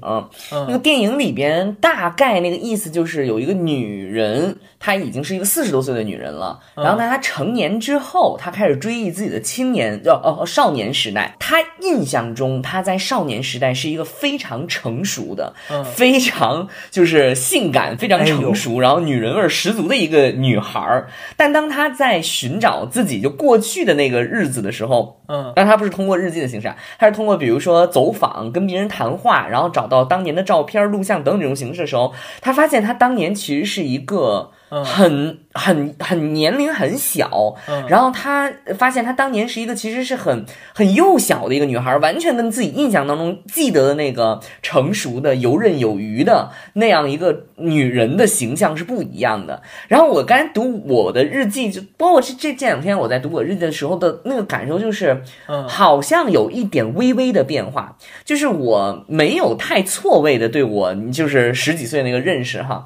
[0.52, 11.36] 那个电影里边大概那个意思就是有一个女人，她已经是一个四十多岁的女人了，然后呢，她成年之后，她开始追忆自己的青年，哦哦少年时代。
[11.39, 15.54] 她印象中她在少年时代是一个非常成熟的，
[15.94, 21.08] 非常就是性感、非常成熟，然后女人味儿十足的一个女孩儿。
[21.36, 34.52] 但当她在寻找自己就过去的那个日子的时候，嗯，但她不是通过日记的形式啊，他是通过比如说走访、跟别人谈话，然后找到当年的照片、录像等这种形式的时候，她发现她当年其实是一个
[34.84, 37.54] 很、很、很年龄很小，
[37.90, 49.62] 然后她发现她当年是一个其实是很很幼小的一个女孩，完全跟自己印象当中记得的那个成熟的、游刃有余的那样一个女人的形象是不一样的。
[49.90, 62.86] 然后我刚才读我的日记，就包括这这这两天我在读我日记的时候的那个感受，就是，嗯好像有一点微微的变化，就是我没有太错位的对我就是十几岁那个认识哈。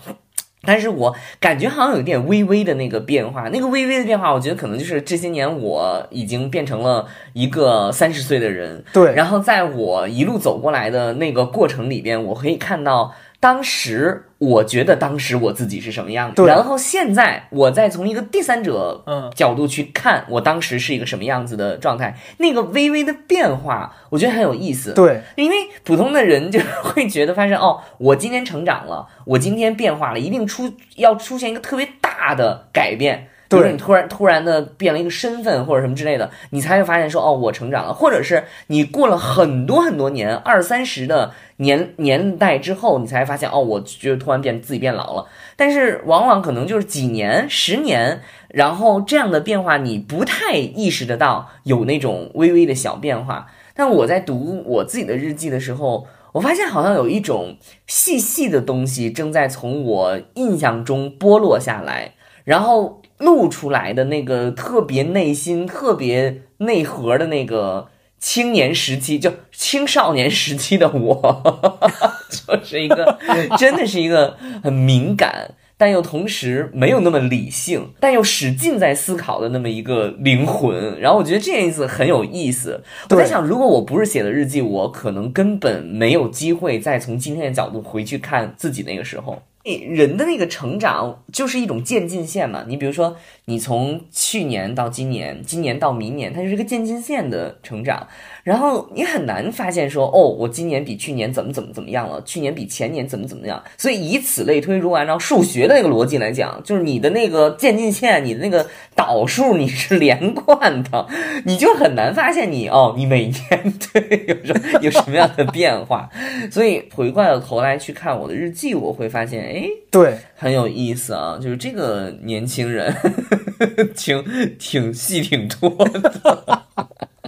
[0.65, 13.13] 但是我感觉好像有点微微的那个变化，那个微微的变化，我觉得可能就是这些年我已经变成了一个三十岁的人，对，然后在我一路走过来的那个过程里边，我可以看到
[13.45, 24.95] 当时我觉得当时我自己是什么样子，然后现在我再从一个第三者嗯角度去看我当时是一个什么样子的状态，那个微微的变化，我觉得很有意思。
[24.95, 33.27] 对，因为普通的人就会觉得发现哦，我今天成长了，我今天变化了，一定出要出现一个特别大的改变。
[33.49, 45.25] 就是你突然突然的变了一个身份或者什么之类的，你才会发现说哦，我成长了，或者是你过了很多很多年，二三十的年年代之后，你才发现哦，我觉得突然变自己变老了。
[45.55, 53.47] 但是往往可能就是几年、十年，然后这样的变化你不太意识得到有那种微微的小变化。
[53.75, 71.79] 但我在读我自己的日记的时候，我发现好像有一种细细的东西正在从我印象中剥落下来，然后露出来的那个特别内心、特别内核的那个青年时期，就青少年时期的我，
[72.29, 73.17] 就是一个
[73.57, 75.55] 真的是一个很敏感。
[75.77, 82.81] 但又同时没有那么理性，但又使劲在思考的那么一个灵魂，然后我觉得这件事很有意思。
[83.09, 89.41] 我在想，如果我不是写的日记，我可能根本没有机会再从今天的角度回去看自己那个时候。
[89.73, 92.63] 人的那个成长就是一种渐进线嘛。
[92.67, 98.07] 你比如说，你从去年到今年，今年到明年，它就是一个渐进线的成长。
[98.43, 103.63] 然后你很难发现说，哦，我今年比去年怎么怎么怎么样了，去年比前年怎么怎么样。
[103.77, 111.07] 所以以此类推，如果按照数学的那个逻辑来讲，就是你的那个渐进线，你的那个导数你是连贯的，
[111.43, 116.09] 你就很难发现你哦，你每年对有什有什么样的变化。
[116.51, 122.95] 所以回过了头来去看我的日记，我会发现，哎，对，很有意思啊，就是这个年轻人
[123.95, 126.63] 挺挺戏挺多的。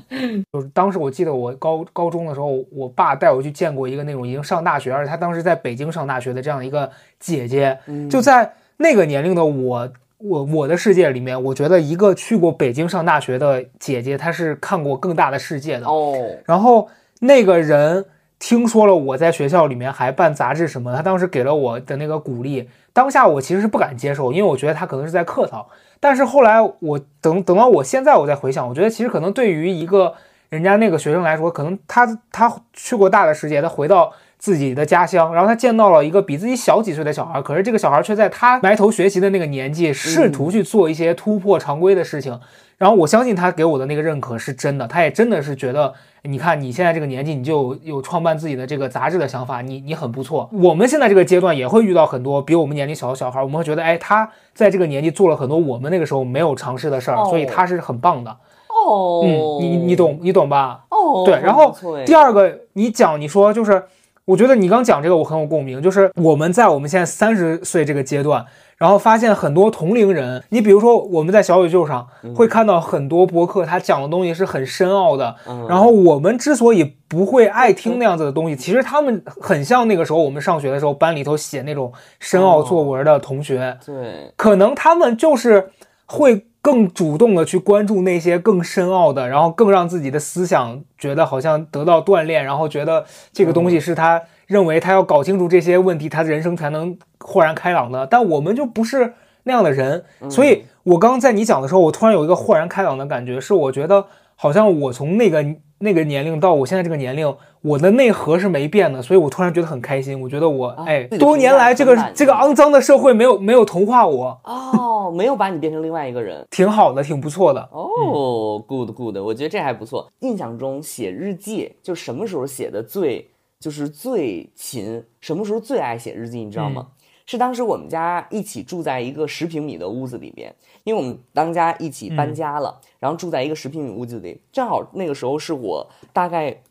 [0.52, 6.89] 就是当时我记得我高高中的时候，我爸带我去见过一个那种已经上大学，而且他当时在北京上大学的这样一个
[7.20, 7.78] 姐姐。
[8.10, 15.86] 就在那个年龄的我，我我的世界里面，我觉得一个去过北京上大学的姐姐，她是看过更大的世界的。
[15.86, 16.15] 哦，
[16.46, 16.88] 然后
[17.20, 18.04] 那个人
[18.39, 25.67] 听说了我在学校里面还办杂志什么，他当时给了我的那个鼓励，当下我其实是不敢接受，因为我觉得他可能是在客套。
[26.00, 30.13] 但是后来我等等到我现在我再回想，我觉得其实可能对于一个
[30.50, 42.39] 人家那个学生来说，可能他他去过大的世界，他回到自己的家乡，然后他见到了一个比自己小几岁的小孩，可是这个小孩却在他埋头学习的那个年纪，试图去做一些突破常规的事情。
[42.78, 50.47] 然后我相信他给我的那个认可是真的，他也真的是觉得，你看你现在这个年纪，你就有有创办自己的这个杂志的想法，你你很不错。
[50.54, 58.30] 我们现在这个阶段也会遇到很多比我们年龄小的小孩，我们会觉得，哎，他在这个年纪做了很多我们那个时候没有尝试的事儿，哦所以他是很棒的。
[58.69, 59.28] 哦，嗯，
[59.60, 60.82] 你你懂你懂吧？
[60.89, 63.84] 哦，对，然后第二二个，你讲你说就是，
[64.28, 75.34] 我觉得你刚讲这个我很有共鸣，就是我们在我们现在三十岁这个阶段，然后发现很多同龄人，你比如说我们在小宇宙上会看到很多博客，他讲的东西是很深奥的，
[75.70, 85.70] 然后我们之所以不会爱听那样子的东西，其实他们很像那个时候我们上学的时候班里头写那种深奥作文的同学，对，可能他们就是
[86.06, 98.06] 会更主动的去关注那些更深奥的，然后更让自己的思想觉得好像得到锻炼，然后觉得这个东西是他认为他要搞清楚这些问题，他的人生才能豁然开朗的。
[98.06, 105.45] 但我们就不是那样的人，所以我刚刚在你讲的时候，我突然有一个豁然开朗的感觉，是我觉得好像我从那个
[105.80, 110.20] 那个年龄到我现在这个年龄，我的内核是没变的，所以我突然觉得很开心。
[110.20, 114.40] 我觉得我哎，多年来这个这个肮脏的社会没有没有同化我。
[114.44, 116.46] 哦，没有把你变成另外一个人。
[116.50, 117.62] 挺好的，挺不错的。
[117.72, 120.12] 哦、g o o d good，我觉得这还不错。
[120.20, 126.88] 印象中写日记，就什么时候写的最就是最勤，什么时候最爱写日记，你知道吗？
[127.28, 136.63] 是当时我们家一起住在一个十平米的屋子里边，因为我们当家一起搬家了，然后住在一个十平米屋子里，正好那个时候是我大概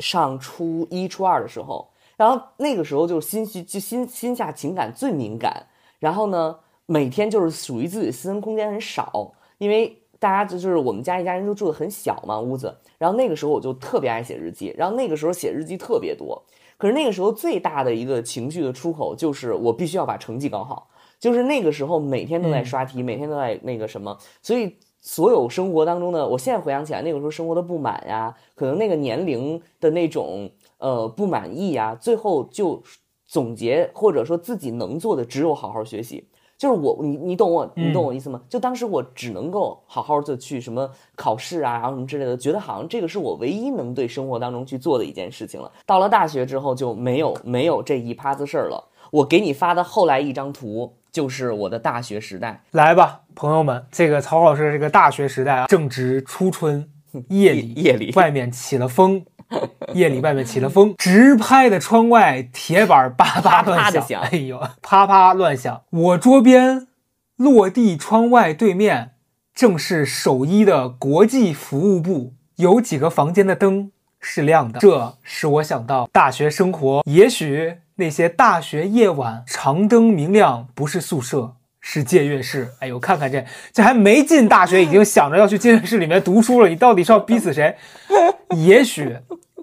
[0.00, 5.66] 上初一、初二的时候，然后那个时候就是心绪就心心下情感最敏感，
[6.00, 16.42] 然后呢，每天就是属于自己的私人空间很少，因为大家就就是我们家一家人都住的很小嘛屋子，然后那个时候我就特别爱写日记，然后那个时候写日记特别多，
[16.82, 20.88] 可是那个时候最大的一个情绪的出口就是我必须要把成绩搞好，
[21.20, 32.82] 就是那个时候每天都在刷题，每天都在那个什么，所以所有生活当中的，我现在回想起来，那个时候生活的不满呀，可能那个年龄的那种呃不满意呀，最后就
[33.28, 36.26] 总结或者说自己能做的只有好好学习。
[36.62, 38.40] 就是我，你你懂我，你懂我意思吗？
[38.48, 45.68] 就当时我只能够好好的去什么考试啊，然后什么之类的，觉得好像这个是我唯一能对生活当中去做的一件事情了。
[45.84, 48.90] 到了大学之后就没有没有这一趴子事儿了。
[49.10, 52.62] 我给你发的后来一张图，就是我的大学时代。
[52.70, 56.88] 来吧，朋友们，这个曹老师的这个大学时代啊，正值初春，
[57.28, 59.24] 夜里夜里外面起了风，
[59.94, 65.82] 夜里外面起了风，直拍的窗外铁板叭叭乱啪啪地响哎呦，啪啪乱响。
[65.90, 66.88] 我桌边
[67.36, 69.12] 落地窗外对面
[69.54, 81.56] 正是首医的国际服务部，有几个房间的灯是亮的，这使我想到大学生活，也许那些大学夜晚长灯明亮，不是宿舍。
[81.82, 86.68] 是借阅室，哎呦，看看这，这还没进大学，已经想着要去借阅室里面读书了。
[86.68, 87.76] 你到底是要逼死谁？
[88.56, 89.16] 也许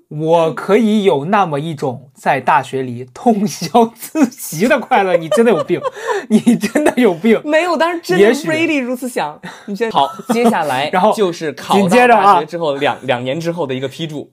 [0.09, 5.15] 我可以有那么一种在大学里通宵自习的快乐。
[5.15, 5.79] 你真的有病，
[6.29, 7.41] 你真的有病。
[7.45, 9.39] 没有，但是真的也许 really 如此想。
[9.65, 14.31] 你先好， 接下来然后就是考紧到接着啊大学之后两两年之后的一个批注。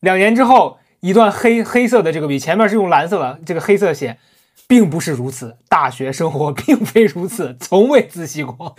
[0.00, 4.16] 两年之后，一段黑黑色的这个笔，前面是用蓝色的这个黑色写，
[4.66, 5.56] 并不是如此。
[5.68, 8.74] 大学生活并非如此，从未自习过。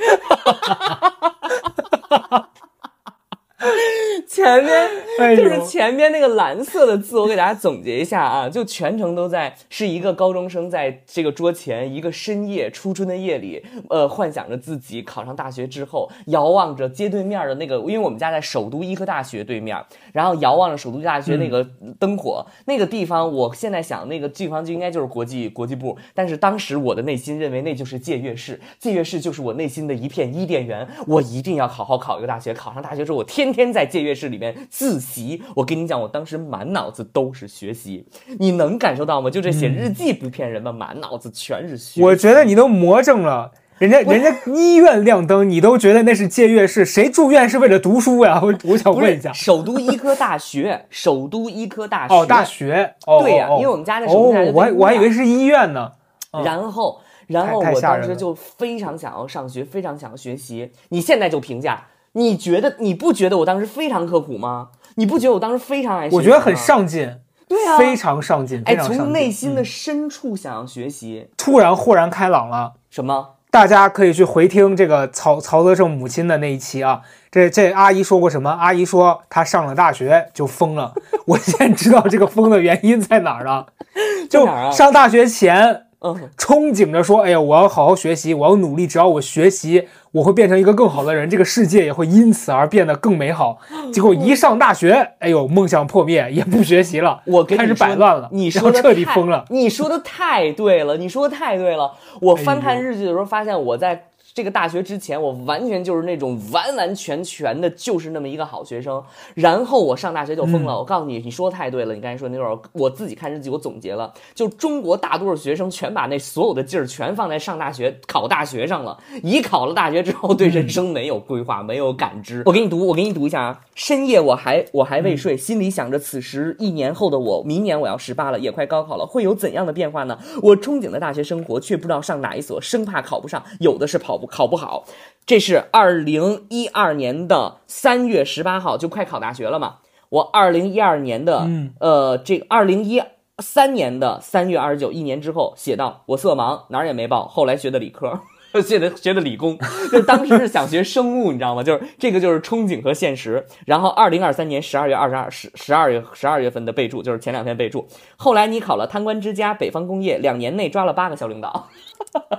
[4.30, 19.76] 前面就是前面那个蓝色的字，我给大家总结一下啊，就全程都在是一个高中生在这个桌前，一个深夜初春的夜里，呃，幻想着自己考上大学之后，遥望着街对面的那个，因为我们家在首都医科大学对面，
[20.14, 21.68] 然后遥望着首都大学那个
[21.98, 35.42] 灯火，那个地方，我现在想那个地方就应该就是国际国际部，但是当时我的内心认为那就是借阅室，借阅室就是我内心的一片伊甸园，我一定要好好考一个大学，考上大学之后，我天天天在借阅室里面自习。
[35.56, 38.06] 我跟你讲，我当时满脑子都是学习，
[38.40, 39.30] 你能感受到吗？
[39.30, 40.72] 就这写日记不骗人吗？
[40.72, 42.02] 满脑子全是学习。
[42.02, 43.52] 我觉得你都魔怔了。
[43.80, 46.84] 人家人家医院亮灯，你都觉得那是借阅室？
[46.84, 48.42] 谁住院是为了读书呀？
[48.44, 49.32] 我我想问一下。
[49.32, 52.96] 首都医科大学，首都医科大学哦，大学。
[53.06, 55.92] 哦，对呀因为我们家那首都大学哦，我还我还以为是医院呢。
[56.32, 60.72] 嗯然后，然后太我当时就非常想要上学，非常想要学习。
[60.90, 64.70] 你现在就评价，你觉得你不觉得我当时非常刻苦吗？
[64.96, 66.16] 你不觉得我当时非常爱学习？
[66.16, 67.14] 我觉得很上进，
[67.48, 68.78] 对啊，非常上进，非哎。
[68.78, 71.30] 从内心的嗯深处想要学习。
[71.38, 72.74] 突然豁然开朗了。
[72.90, 73.36] 什么？
[73.52, 77.02] 大家可以去回听这个曹曹德胜母亲的那一期啊。
[77.32, 78.50] 这这阿姨说过什么？
[78.50, 80.94] 阿姨说她上了大学就疯了。
[81.28, 83.68] 我现在知道这个疯的原因在哪儿了，
[84.30, 93.58] 就上大学前嗯，憧憬着说：“哎呀，我要好好学习，我要努力，只要我学习，我会变成一个更好的人，这个世界也会因此而变得更美好。”
[93.94, 99.46] 结果一上大学，哎呦，梦想破灭，也不学习了，我开始摆烂了，你说彻底疯了。
[99.50, 101.94] 你说的太对了，你说的太对了。
[102.22, 104.06] 我翻看日记的时候，发现我在
[104.38, 109.04] 这个大学之前，我完全就是那种完完全全的，就是那么一个好学生。
[109.34, 110.78] 然后我上大学就疯嗯了。
[110.78, 111.96] 我告诉你，你说的太对了。
[111.96, 118.96] 你刚才说那会儿，我自己看日记，我总结了，就中国大多数学生全把那所有的劲儿全放在上大学、考大学上了。
[119.24, 122.44] 一考了大学之后，对人生没有规划，没有感知。
[122.46, 123.62] 我给你读，我给你读一下啊。
[123.74, 130.16] 深夜我还我还未睡，心里想着此时一年后的我，明年我要十八了，也快高考了，会有怎样的变化呢？
[130.44, 134.86] 我憧憬的大学生活，却不知道上哪一所，生怕考不上，有的是跑不考不好。
[135.26, 139.78] 这是二零一二年的三月十八号，就快考大学了嘛。
[140.10, 143.02] 我二零一二年的，嗯呃，这二零一
[143.40, 148.22] 三年的三月二十九，一年之后写到我色盲，哪儿也没报，后来学的理科。
[148.66, 149.56] 学的学的理工，
[149.92, 151.62] 就当时是想学生物，你知道吗？
[151.62, 153.46] 就是这个就是憧憬和现实。
[153.68, 157.88] 然后二零二三年十二月二十二十十二月十二月份的备注就是前两天备注。
[158.16, 161.68] 后来你考了贪官之家、北方工业，两年内抓了八个小领导。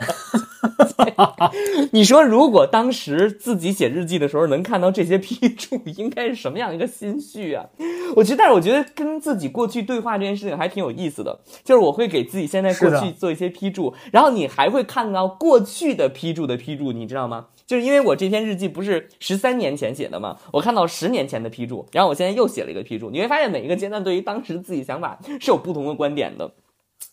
[1.93, 7.65] 你说，如果当时自己写日记的时候能看到这些批注，应该是什么样一个心绪啊？
[8.17, 17.47] 我觉得，但是我觉得跟自己过去对话这件事情还挺有意思的，就是我会给自己现在过去做一些批注，然后你还会看到过去的批注的批注，你知道吗？
[17.67, 26.51] 就是因为我这篇日记不是十三年前写的嘛，我看到十年前的批注，然后我现在又写了一个批注，你会发现每一个阶段对于当时自己想法是有不同的观点的。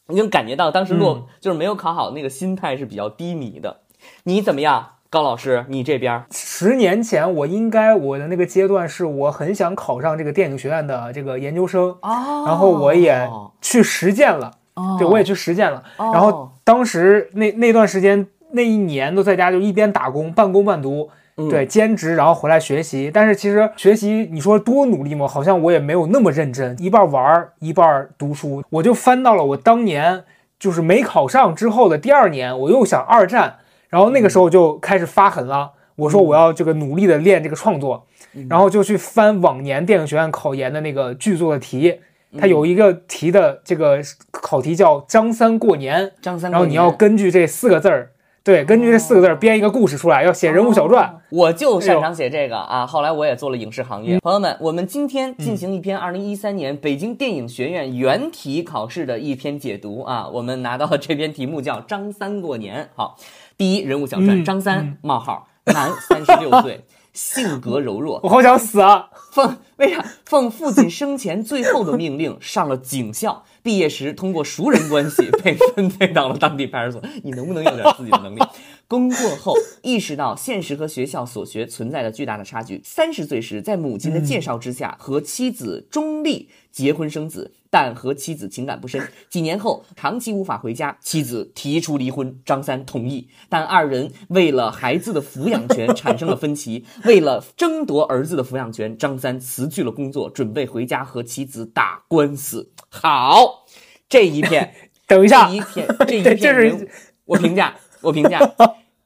[0.08, 3.78] 你能感觉到当时落、嗯就是没有考好那个心态是比较低迷的。
[4.24, 5.66] 你怎么样，高老师？
[5.68, 13.28] 你这边十年前，我应该我的那个阶段是我很想考上这个电影学院的这个研究生，哦然后我也
[13.62, 15.84] 去实践了，哦对我也去实践了。
[15.98, 23.12] 哦然后当时那那段时间那一年都在家就一边打工，半工半读，嗯对兼职，然后回来学习。
[23.14, 25.28] 但是其实学习你说多努力吗？
[25.28, 28.64] 好像我也没有那么认真，一半玩儿一半读书。
[28.70, 30.24] 我就翻到了我当年
[30.58, 33.58] 就是没考上之后的第二年，我又想二战，
[33.90, 35.72] 然后那个时候就开始发狠了。
[35.98, 38.06] 我说我要这个努力的练这个创作，
[38.50, 42.00] 然后就去翻往年电影学院考研的那个剧作的题，
[42.38, 48.12] 它有一个题的这个考题叫“张三过年”，张三过年，然后你要根据这四个字儿，
[48.46, 51.20] 对，根据这四个字编一个故事出来，要写人物小传。
[51.32, 52.86] 我就擅长写这个啊！
[52.86, 54.20] 后来我也做了影视行嗯业。
[54.20, 60.28] 朋友们，我们今天进行一篇二零一三年北京电影学院原题考试的一篇解读啊。
[60.32, 62.84] 我们拿到的这篇题目叫《张三过年》。
[62.94, 63.18] 好，
[63.58, 66.82] 第一人物小传：嗯张三冒号，男，三十六岁，
[67.14, 69.10] 性格柔弱，我好想死啊！
[69.32, 77.04] 奉为啥奉父亲生前最后的命令上了警校， 毕业时通过熟人关系 被分配到了当地派出所。
[77.24, 78.40] 你能不能有点自己的能力？
[78.88, 82.80] 工作后意识到现实和学校所学存在着巨大的差距。
[82.84, 89.02] 三十岁时，在母亲的介绍之下，和妻子钟丽结婚生子，但和妻子情感不深。
[89.28, 96.86] 几年后，长期无法回家，妻子提出离婚，张三同意，但二人为了孩子的抚养权产生了分歧。
[97.06, 102.72] 为了争夺儿子的抚养权，张三辞去了工作，准备回家和妻子打官司。
[102.90, 103.66] 好，
[104.08, 104.74] 这一篇，
[105.08, 105.48] 等一下。
[105.48, 106.88] 这， 一篇，这一片这是篇，
[107.26, 108.40] 我评价， 我评价。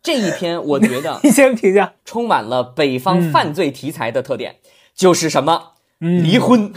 [0.01, 1.93] 这一篇，我觉得你先评价。
[2.05, 4.57] 充满了北方犯罪题材的特点，
[4.95, 5.73] 就是什么？
[5.99, 6.23] 嗯。
[6.23, 6.71] 离婚、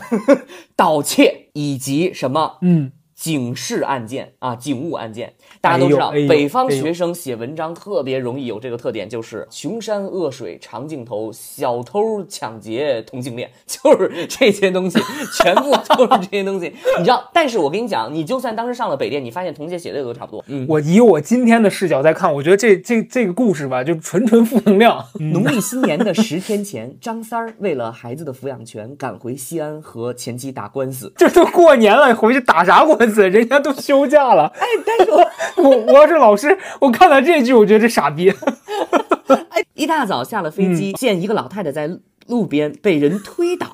[0.74, 2.59] 盗窃以及什么？
[2.62, 2.91] 嗯，
[3.22, 5.32] 警示案件啊，警务案件。
[5.60, 14.98] 大家都知道，哎哎北方学生写文章特别容易有这个特点，就是穷山恶水、长镜头、小偷抢劫、同性恋， 就是这些东西，
[15.40, 16.74] 全部都是这些东西。
[16.98, 20.44] 你知道，但是我跟你讲，你就算当时上了北电，你发现同学写的也都差不多。
[20.48, 25.00] 嗯，我以我今天的视角在看，我觉得这这这个故事吧，就纯纯负能量。
[25.20, 31.12] 农历新年的十天前，张三儿为了孩子的抚养权，赶回西安和前妻打官司。
[31.16, 33.11] 这都过年了，回去打啥官司？
[33.20, 34.52] 人家都休假了。
[34.58, 35.30] 哎，但是我
[35.62, 38.32] 我我要是老师，我看到这句，我觉得这傻逼。
[39.74, 41.90] 一大早下了飞嗯机，见一个老太太在
[42.26, 43.68] 路边被人推倒，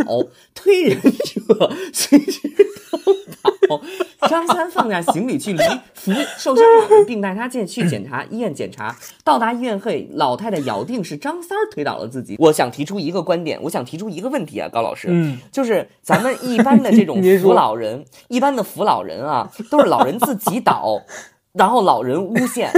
[0.54, 2.77] 推人者随之倒倒。
[4.28, 5.62] 张三放下行李去离
[5.94, 8.94] 扶受伤老人，并带他进去检查 医院检查。
[9.24, 12.36] 到达医院后，老太太咬定是张三推倒了自己。
[12.38, 21.02] 我想提出一个观点，我想提出一个问题啊，高老师，嗯，就是咱们一般的这种 扶老人，一般的扶老人啊，都是老人自己倒。
[21.54, 22.70] 然后老人诬陷，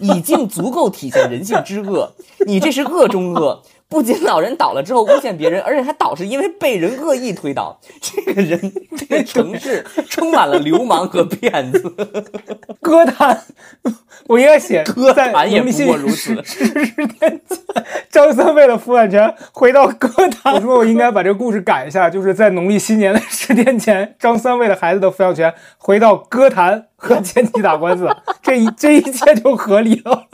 [0.00, 2.12] 已经足够体现人性之恶。
[2.46, 3.62] 你这是恶中恶。
[3.88, 7.80] 不仅老人倒了之后诬陷别人，而且还倒是因为被人恶意推倒。
[8.00, 11.80] 这个人，这个城市充满了流氓和骗子。
[12.82, 13.44] 歌坛，
[14.26, 17.58] 我应该写歌在坛也不过如此十天前，
[18.10, 20.54] 张三为了抚养权回到歌坛。
[20.54, 28.06] 我说我应该把这个故事改一下，就是在农历新年的十天前，张三为了孩子的抚养权回到歌坛和前妻打官司，
[28.42, 30.26] 这一这一切就合理了。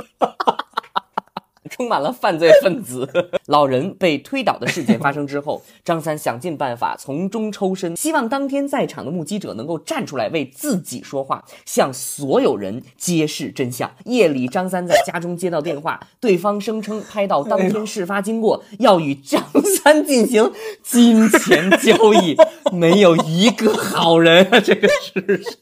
[1.75, 3.09] 充满了犯罪分子。
[3.47, 13.91] 老人被推倒的事件发生之后， 张三想尽办法从中抽身，希望当天在场的目击者能够站出来为自己说话，向所有人揭示真相。
[14.05, 19.43] 夜里，张三在家中接到电话， 对方声称拍到当天事发经过，要与张
[19.83, 20.53] 三进行
[20.83, 22.37] 金钱交易。
[22.73, 25.53] 没有一个好人啊，这个世上。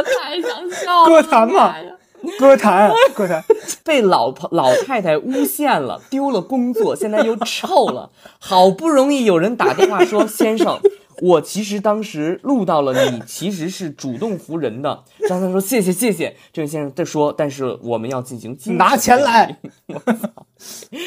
[0.00, 1.74] 我太想笑了，歌坛嘛
[2.38, 3.44] 歌坛，歌坛，
[3.84, 8.10] 被老婆老太太诬陷了，丢了工作，现在又臭了。
[8.38, 10.78] 好不容易有人打电话说：“先生，
[11.20, 15.04] 我其实当时录到了你，其实是主动扶人的。
[15.28, 19.58] ”张三说：“谢谢谢谢。”这位先生在说：“但是我们要进行金 拿钱来。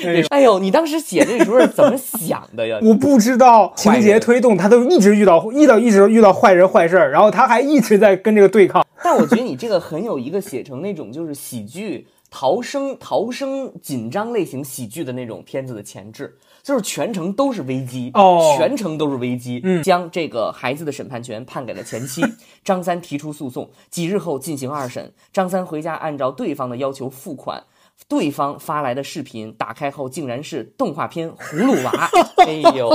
[0.03, 2.80] 哎呦哎呦，你当时写这时候是怎么想的呀？
[2.82, 8.84] 我不知道情节推动，他都一直遇到遇到一直遇到坏人坏事儿，然后他还一直在跟这个对抗。
[9.03, 22.24] 但我觉得你这个很有一个写成那种就是喜剧逃生逃生紧张类型喜剧的那种片子的前置，就是全程都是危机哦全程都是危机，嗯将这个孩子的审判权判给了前妻。
[22.64, 25.14] 张三提出诉讼，几日后进行二审。
[25.34, 27.64] 张三回家按照对方的要求付款。
[28.07, 31.91] 对方发来的视频打开后，竟然是动画片《葫芦娃》。
[32.43, 32.89] 哎呦，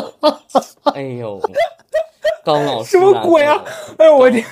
[0.92, 1.40] 哎呦，
[2.44, 3.62] 高老师什么鬼啊！
[3.96, 4.44] 哎呦我天，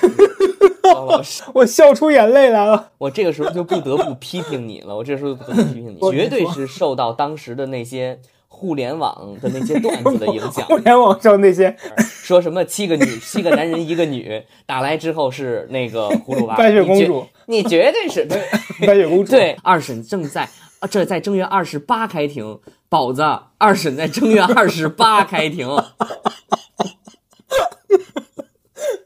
[0.81, 2.91] 高老师， 我笑出眼泪来了。
[2.97, 8.19] 我这个时候就不得不批评你了，我这时候不得不批评你，我绝对是受到当时的那些
[8.57, 10.77] 互联网的那些段子的影响 互。
[10.77, 18.41] 联网上那些 说什么七个女、七个男人一个女打来之后是那个葫芦娃，白雪公主你绝，你绝对是对
[18.87, 19.55] 白雪公主，对。
[19.61, 20.49] 二审正在
[20.79, 23.21] 啊，这在正月二十八开庭，宝子，
[23.59, 25.69] 二审在正月二十八开庭，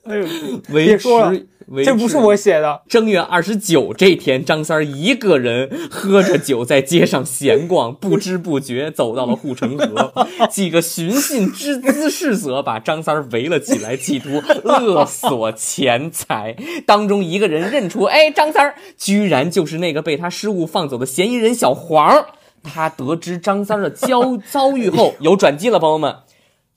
[0.06, 0.24] 哎呦，
[0.70, 1.46] 维持别说了，维
[1.84, 2.82] 这不是我写的。
[2.88, 10.14] 正月二十九这天，张三儿一个人喝着酒在街上闲逛，不知不觉走到了护城河。
[10.50, 16.56] 几个寻衅滋滋事者把张三儿围了起来，企图勒索钱财。
[16.86, 22.26] 当中一个人认出，哎，张三儿居然就是那个被他失误放走的嫌疑人小黄。
[22.64, 26.16] 他得知张三儿的遭遭遇后，有转机了，朋友们。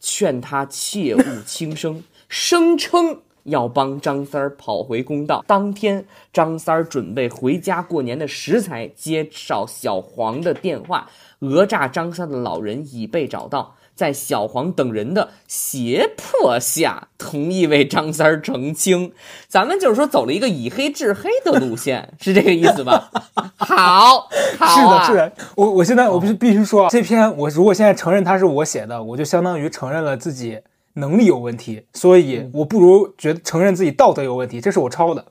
[0.00, 5.44] 劝他切勿轻生，声称要帮张三儿讨回公道。
[5.46, 13.76] 当天，张三儿准备回家过年的食材，接到小黄的电话，讹诈张三的老人已被找到。
[13.94, 19.12] 在小黄等人的胁迫下，同意为张三儿澄清。
[19.46, 23.08] 咱们就是说走了一个以黑制黑的路线，是这个意思吧？
[23.56, 24.28] 好，
[24.58, 30.58] 好是的，啊是的，我我现在我必须必须说啊，这篇我如果现在承认它是我写的，我就相当于承认了自己
[30.94, 35.24] 能力有问题，所以我不如觉得承认自己道德有问题，这是我抄的。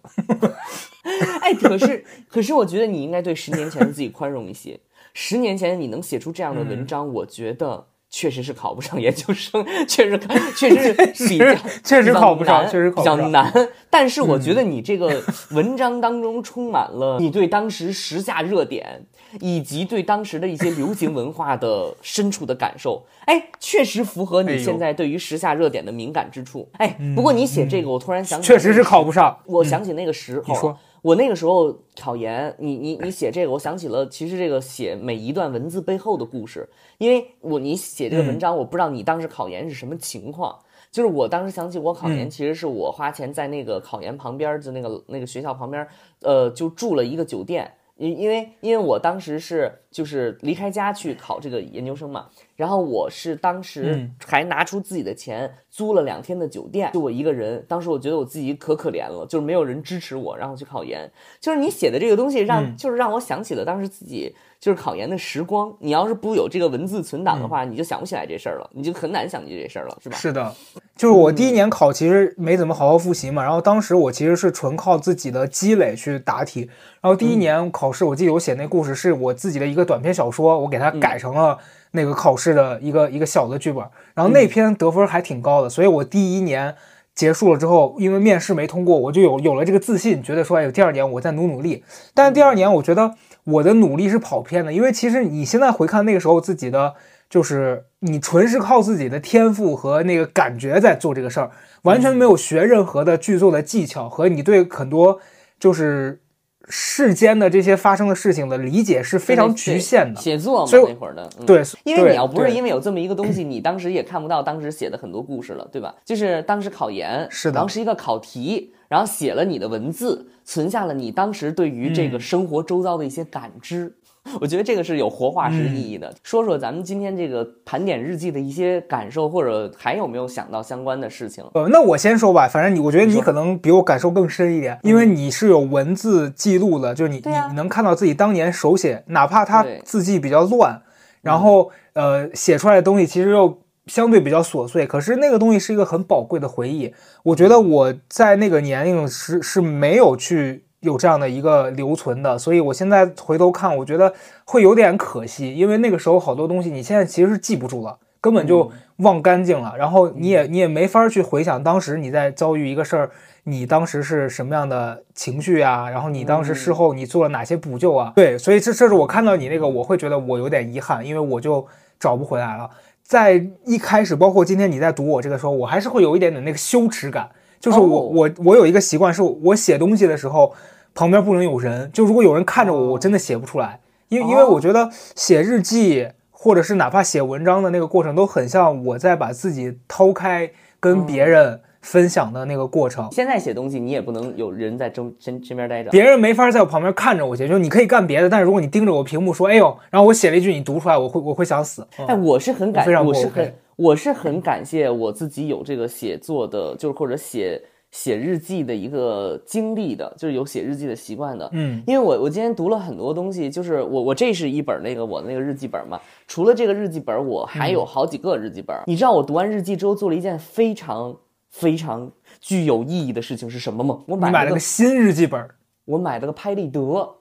[1.42, 4.80] 哎，可是可是，我觉得你应该对十年前的自己宽容一些。
[5.14, 10.20] 十年前你能写出这样的文章，我觉得确实是考不上研究生，确实
[10.56, 13.70] 确实是 比较确实考不上确实考不上嗯比较难。
[13.90, 19.06] 但是我觉得你这个文章当中充满了你对当时时下热点
[19.40, 23.04] 以及对当时的一些流行文化的深处的感受。
[23.26, 26.68] 哎，确实符合你现在对于时下热点的敏感之处。
[26.74, 29.38] 哎，不过你写这个，我突然想起确实是考不上。
[29.46, 36.68] 我想起那个时候啊，你说我那个时候考研，你你你写这个，我想起了其实这个写每一段文字背后的故事，
[36.98, 40.58] 因为我你写这个文章，我不知道你当时考研是什么情况。
[40.92, 45.88] 就是我当时想起我考研，嗯其实是我花钱在那个考研旁边的那个那个学校旁边，
[46.22, 47.72] 呃，就住了一个酒店。
[47.96, 57.64] 因因为因为我当时是就是离开家去考这个研究生嘛，然后我是当时嗯还拿出自己的钱租了两天的酒店，就我一个人。
[57.68, 61.10] 当时我觉得我自己可可怜了，就是没有人支持我，然后去考研。
[61.40, 65.70] 就是你写的这个东西让，嗯就是让我想起了当时自己就是考研的时光。
[65.80, 70.16] 你要是不有这个文字存档的话，你就想不起来这事儿了，你就很难想起这事儿了，是吧？
[70.16, 70.56] 是的，
[70.96, 76.70] 就是我第一年考其实没怎么好好复习嘛，然后当时我其实是纯靠自己的积累去答题。
[77.02, 81.58] 然后第一年考试，我记得我写那故事是我自己的一个短篇小说，我给它改成了
[81.92, 83.84] 那个考试的一个一个小的剧本，
[84.14, 86.74] 然后那篇得分还挺高的，所以我第一年
[87.14, 91.84] 结束了之后，因为面试没通过，我就有有了这个自信，觉得说，哎，第二年我再努努力。
[92.14, 93.14] 但是第二年，我觉得
[93.46, 96.94] 我的努力是跑偏的，因为其实你现在回看那个时候自己的，
[97.30, 101.52] 就是你纯是靠自己的天赋和那个感觉在做这个事儿，
[101.84, 105.20] 完全没有学任何的剧作的技巧和你对很多
[105.60, 106.22] 就是
[106.70, 110.22] 世间的这些发生的事情的理解是非常局限的。
[110.22, 115.94] 写作嘛那会儿的，嗯对，因为你要不是因为有这么一个东西，你当时也看不到当时写的很多故事了，对吧？
[116.06, 123.92] 就是当时考研，是的然后是一个考题，然后写了你的文字，存下了你当时对于这个嗯生活周遭的一些感知。
[124.40, 126.08] 我觉得这个是有活化石意义的。
[126.10, 131.44] 嗯说说咱们今天这个盘点日记的一些感受，或者还有没有想到相关的事情？
[131.56, 140.80] 呃，那我先说吧，反正你，我觉得你可能比我感受更深一点，因为你是有文字记录的，就是你啊你能看到自己当年手写，哪怕他字迹比较乱，
[141.24, 143.58] 然后呃写出来的东西其实又
[143.88, 146.94] 相对比较琐碎，可是那个东西是一个很宝贵的回忆。
[147.24, 154.14] 我觉得我在那个年龄是是没有去有这样的一个留存的，所以我现在回头看，我觉得
[154.46, 157.98] 会有点可惜，因为那个时候好多东西你现在其实是记不住了。
[158.22, 163.12] 根本就忘干净了，然后你也你也没法去回想当时你在遭遇一个事儿，
[163.44, 165.90] 你当时是什么样的情绪啊？
[165.90, 168.14] 然后你当时事后你做了哪些补救啊？
[168.16, 171.68] 对，所以这这是我看到你那个，我会觉得我有点遗憾，因为我就
[172.00, 172.70] 找不回来了。
[173.04, 177.30] 在一开始，包括今天你在读我这个时候，我还是会有一点点那个羞耻感，
[177.60, 178.02] 就是我、哦。
[178.14, 180.54] 我我有一个习惯，是我写东西的时候
[180.96, 182.88] 旁边不能有人，就如果有人看着我，哦。
[182.94, 193.08] 我真的写不出来，因为因为我觉得写日记或者是哪怕写文章的那个过程，都很像我在把自己掏开跟别人分享的那个过程。
[193.12, 195.92] 现在写东西，你也不能有人在身身身边待着。
[195.92, 201.86] 别人没法在我旁边看着我写，就是你可以干别的，但是如果你盯着我屏幕说“哎呦”，然后我写了一句你读出来，我会我会想死。
[202.00, 207.62] 嗯哎，我是很感我非常，不我是很，我是很感谢我自己有这个写作的，就是或者写
[207.92, 211.48] 写日记的一个经历的，就是有写日记的习惯的。
[211.54, 218.76] 嗯，因为我我今天读了很多东西，就是我我这是一本那个我的那个日记本嘛，除了这个日记本，我还有好几个日记本。
[218.88, 221.16] 你知道我读完日记之后做了一件非常
[221.54, 224.00] 非常具有意义的事情是什么吗？
[224.08, 227.16] 我买了个买了个新日记本儿，我买了个拍立得，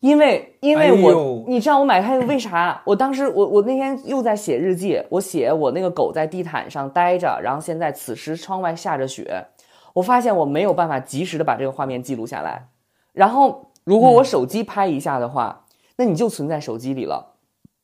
[0.00, 1.44] 因为因为哎我、呦。
[1.48, 2.82] 你知道我买拍立得为啥？
[2.84, 9.46] 我当时我我那天又在写日记，我写我那个狗在地毯上待着，然后现在此时窗外下着雪，
[9.94, 12.68] 我发现我没有办法及时的把这个画面记录下来，
[13.12, 15.64] 然后如果我手机拍一下的话，
[15.96, 17.32] 那你就存在手机里了。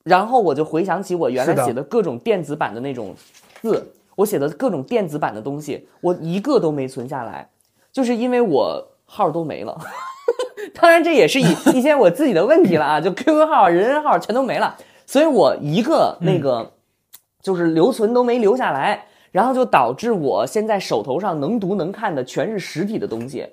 [0.03, 3.15] 然后我就回想起我原来写的各种电子版的那种
[3.61, 7.49] 字，我写的各种电子版的东西，我一个都没存下来，
[7.93, 9.79] 就是因为我号都没了。
[10.79, 16.73] 当然，这也是一一些我自己的问题了啊，就 QQ 号、人人号全都没了，所以我一个那个
[17.43, 23.47] 就是留存都没留下来，然后就导致我现在手头上能读能看的全是实体的东西。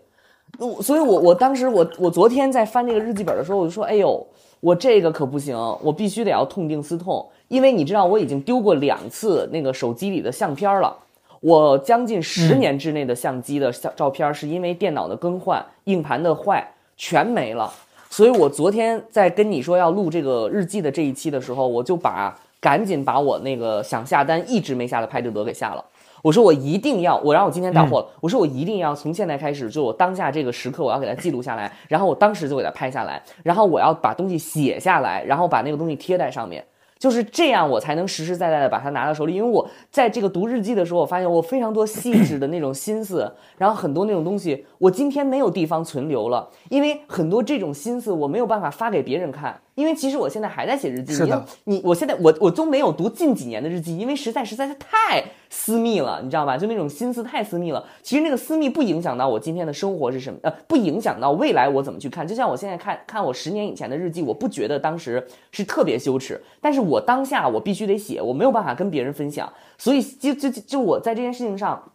[0.59, 4.27] 我所以我，我当时我我昨天在翻那个日记本的时候，我就说，哎呦，
[4.59, 10.95] 我这个可不行，我必须得要痛定思痛，因为你知道我已经丢过两次那个手机里的相片了。
[11.39, 16.67] 我将近十年之内的相机的相照片，是因为电脑的更换、硬盘的坏
[16.97, 17.71] 全没了。
[18.09, 25.85] 所以我昨天在跟你说要录这个日记的这一期的时候，我就把赶紧把我那个想下单一直没下的拍立得给下了。
[26.23, 28.07] 我说我一定要，我让我今天到货了。
[28.19, 36.65] 我说我一定要从现在开始，就我当下这个时刻，我要给它记录下来，然后我当时就给它拍下来，然后我要把东西写下来，然后把那个东西贴在上面。
[36.97, 39.33] 就是这样，我才能实实在在的把它拿到手里。
[39.33, 49.61] 因为我在这个读日记的时候，我发现我非常多细致的那种心思，然后很多那种东西，我今天没有地方存留了，因为很多这种心思我没有办法发给别人看。
[49.77, 56.57] 因为其实我现在还在写日记，是的你你我现在我我都没有读近几年的日记，因为实在实在是太私密了，你知道吧？
[56.57, 57.85] 就那种心思太私密了。
[58.01, 62.27] 其实那个私密不影响到我今天的生活是什么，呃，不影响到未来我怎么去看。
[62.27, 71.91] 就像我现在看看我十年以前的日记，我不觉得当时是特别羞耻，但是我当下我必须得写，我没有办法跟别人分享，所以就就就就我在这件事情上。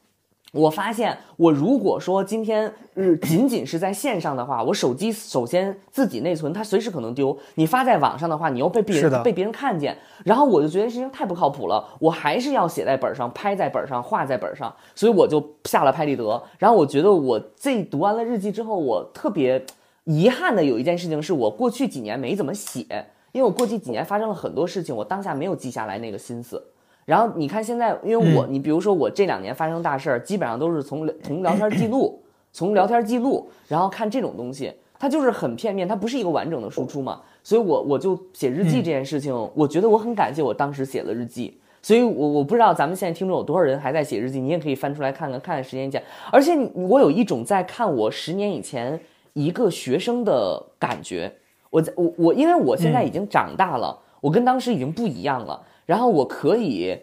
[0.53, 16.43] 我发现，我如果说今天呃仅仅是在线上的话，我手机首先自己内存它随时可能丢，你发在网上的话，你又被别人被别人看见，然后我就觉得这事情太不靠谱了，我还是要写在本上，拍在本上，画在本上，所以我就下了拍立得。
[16.59, 19.65] 然后我觉得我这读完了日记之后，我特别
[20.05, 22.85] 遗憾的有一件事情是我过去几年没怎么写，
[23.33, 26.63] 因为我过去几年发生了很多事情，我当下没有记下来那个心思。
[27.05, 32.23] 然后你看现在，因为我，你比如说我这两年发生大事儿，基本上都是从 从聊天记录，
[32.53, 37.21] 从聊天记录，然后看这种东西，它就是很片面，它不是一个完整的输出嘛。
[37.43, 46.01] 所以我我就写日记这件事情，我觉得我很感谢我当时写了日记，所以我我不知道咱们现在听众有多少人还在写日记，你也可以翻出来看看，看看十年前。
[46.31, 49.01] 而且你我有一种在看我十年以前
[49.33, 51.33] 一个学生的感觉。
[51.69, 55.61] 我在我我因为我现在已经长大了，我跟当时已经不一样了。
[55.87, 56.97] 然后我可以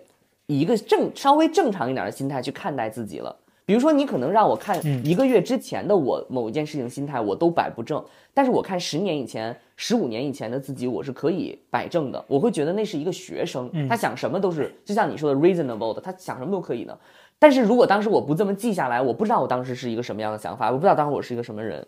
[0.47, 3.35] 以一个正稍微正常一点的心态去看待自己了。
[3.65, 8.03] 比如说，你可能让我看一个月之前的我某一件事情心态，我都摆不正。
[8.33, 12.25] 但是我看十年以前、十五年以前的自己，我是可以摆正的。
[12.27, 16.97] 我会觉得那是一个学生，他想什么都是就像你说的 reasonable 的，他想什么都可以的。
[17.37, 21.85] 但是如果当时我不这么记下来，我不知道我当时是一个什么样的想法，我不知道当时我是一个什么人。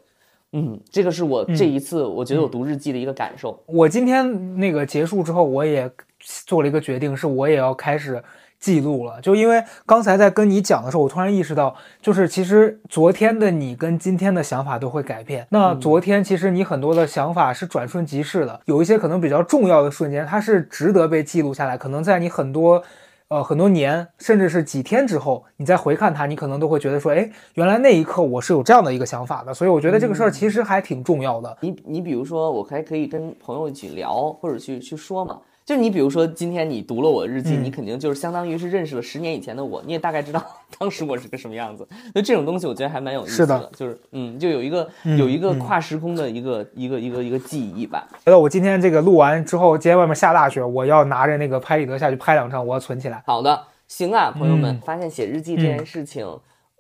[0.54, 3.62] 嗯，这个是我这一次我觉得我读日记的一个感受。
[3.66, 5.90] 我今天那个结束之后，我也
[6.46, 8.24] 做了一个决定，是我也要开始。
[8.62, 15.48] 记录了，就因为刚才在跟你讲的时候，我突然意识到，就是其实昨天的你跟今天的想法都会改变。
[15.50, 21.76] 那昨天其实你很多的想法是转瞬即逝的，有一些可能比较重要的瞬间，它是值得被记录下来。
[21.76, 22.84] 可能在你很多，
[23.32, 29.54] 呃，很多年，甚至是几天之后，你再回看它，你可能都会觉得说，哎，原来那一刻我是有这样的一个想法的。
[29.54, 31.58] 所以我觉得这个事儿其实还挺重要的。
[31.62, 35.40] 你你比如说，我还可以跟朋友一起聊，或者去去说嘛。
[35.72, 40.46] 就你比如说，今天你读了我日记，你肯定就是相当于是认识了十年以前的我，你也大概知道
[40.78, 41.88] 当时我是个什么样子。
[42.14, 44.86] 那这种东西我觉得还蛮有意思的，就是嗯，就有一个
[45.18, 48.06] 有一个跨时空的一个一个一个一个记忆吧。
[48.26, 53.24] 觉得我今天这个录完之后，今天外面下大雪，我要拿着那个拍立得下去拍两张，我要存起来。
[53.26, 56.28] 好的，行啊，朋友们，发现写日记这件事情，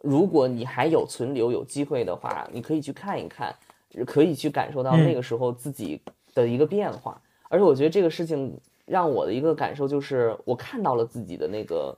[0.01, 3.55] 如果你还有存留有机会的话，你可以去看一看，
[4.05, 6.01] 可以去感受到那个时候自己
[6.33, 7.21] 的一个变化。
[7.47, 8.53] 而且我觉得这个事情。
[8.85, 11.97] 让我的一个感受就是，我看到了自己的那个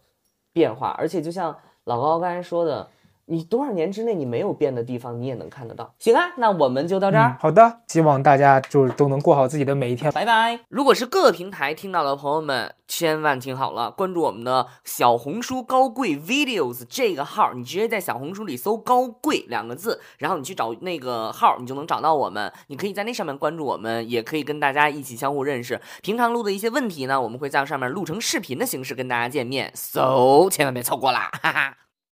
[0.51, 2.87] 变化，而且就像老高刚才说的。
[3.25, 5.93] 你多少年之内你没有变的地方，你也能看得到。
[5.99, 7.37] 行啊，那我们就到这儿。
[7.39, 10.11] 好的，希望大家就是都能过好自己的每一天。
[10.11, 10.59] 拜拜。
[10.67, 22.51] 如果是各个平台听到的朋友们，千万听好了，关注我们的小红书高贵 videos 这个号，你直接在小红书里搜“高贵”两个字，然后你去找那个号，你就能找到我们。
[22.67, 25.79] 你可以在那上面关注我们，也可以跟大家一起相互认识。
[26.01, 31.77] 平常录的一些问题呢，我们会在上面录成视频的形式跟大家见面，so 千万别错过啦，哈哈。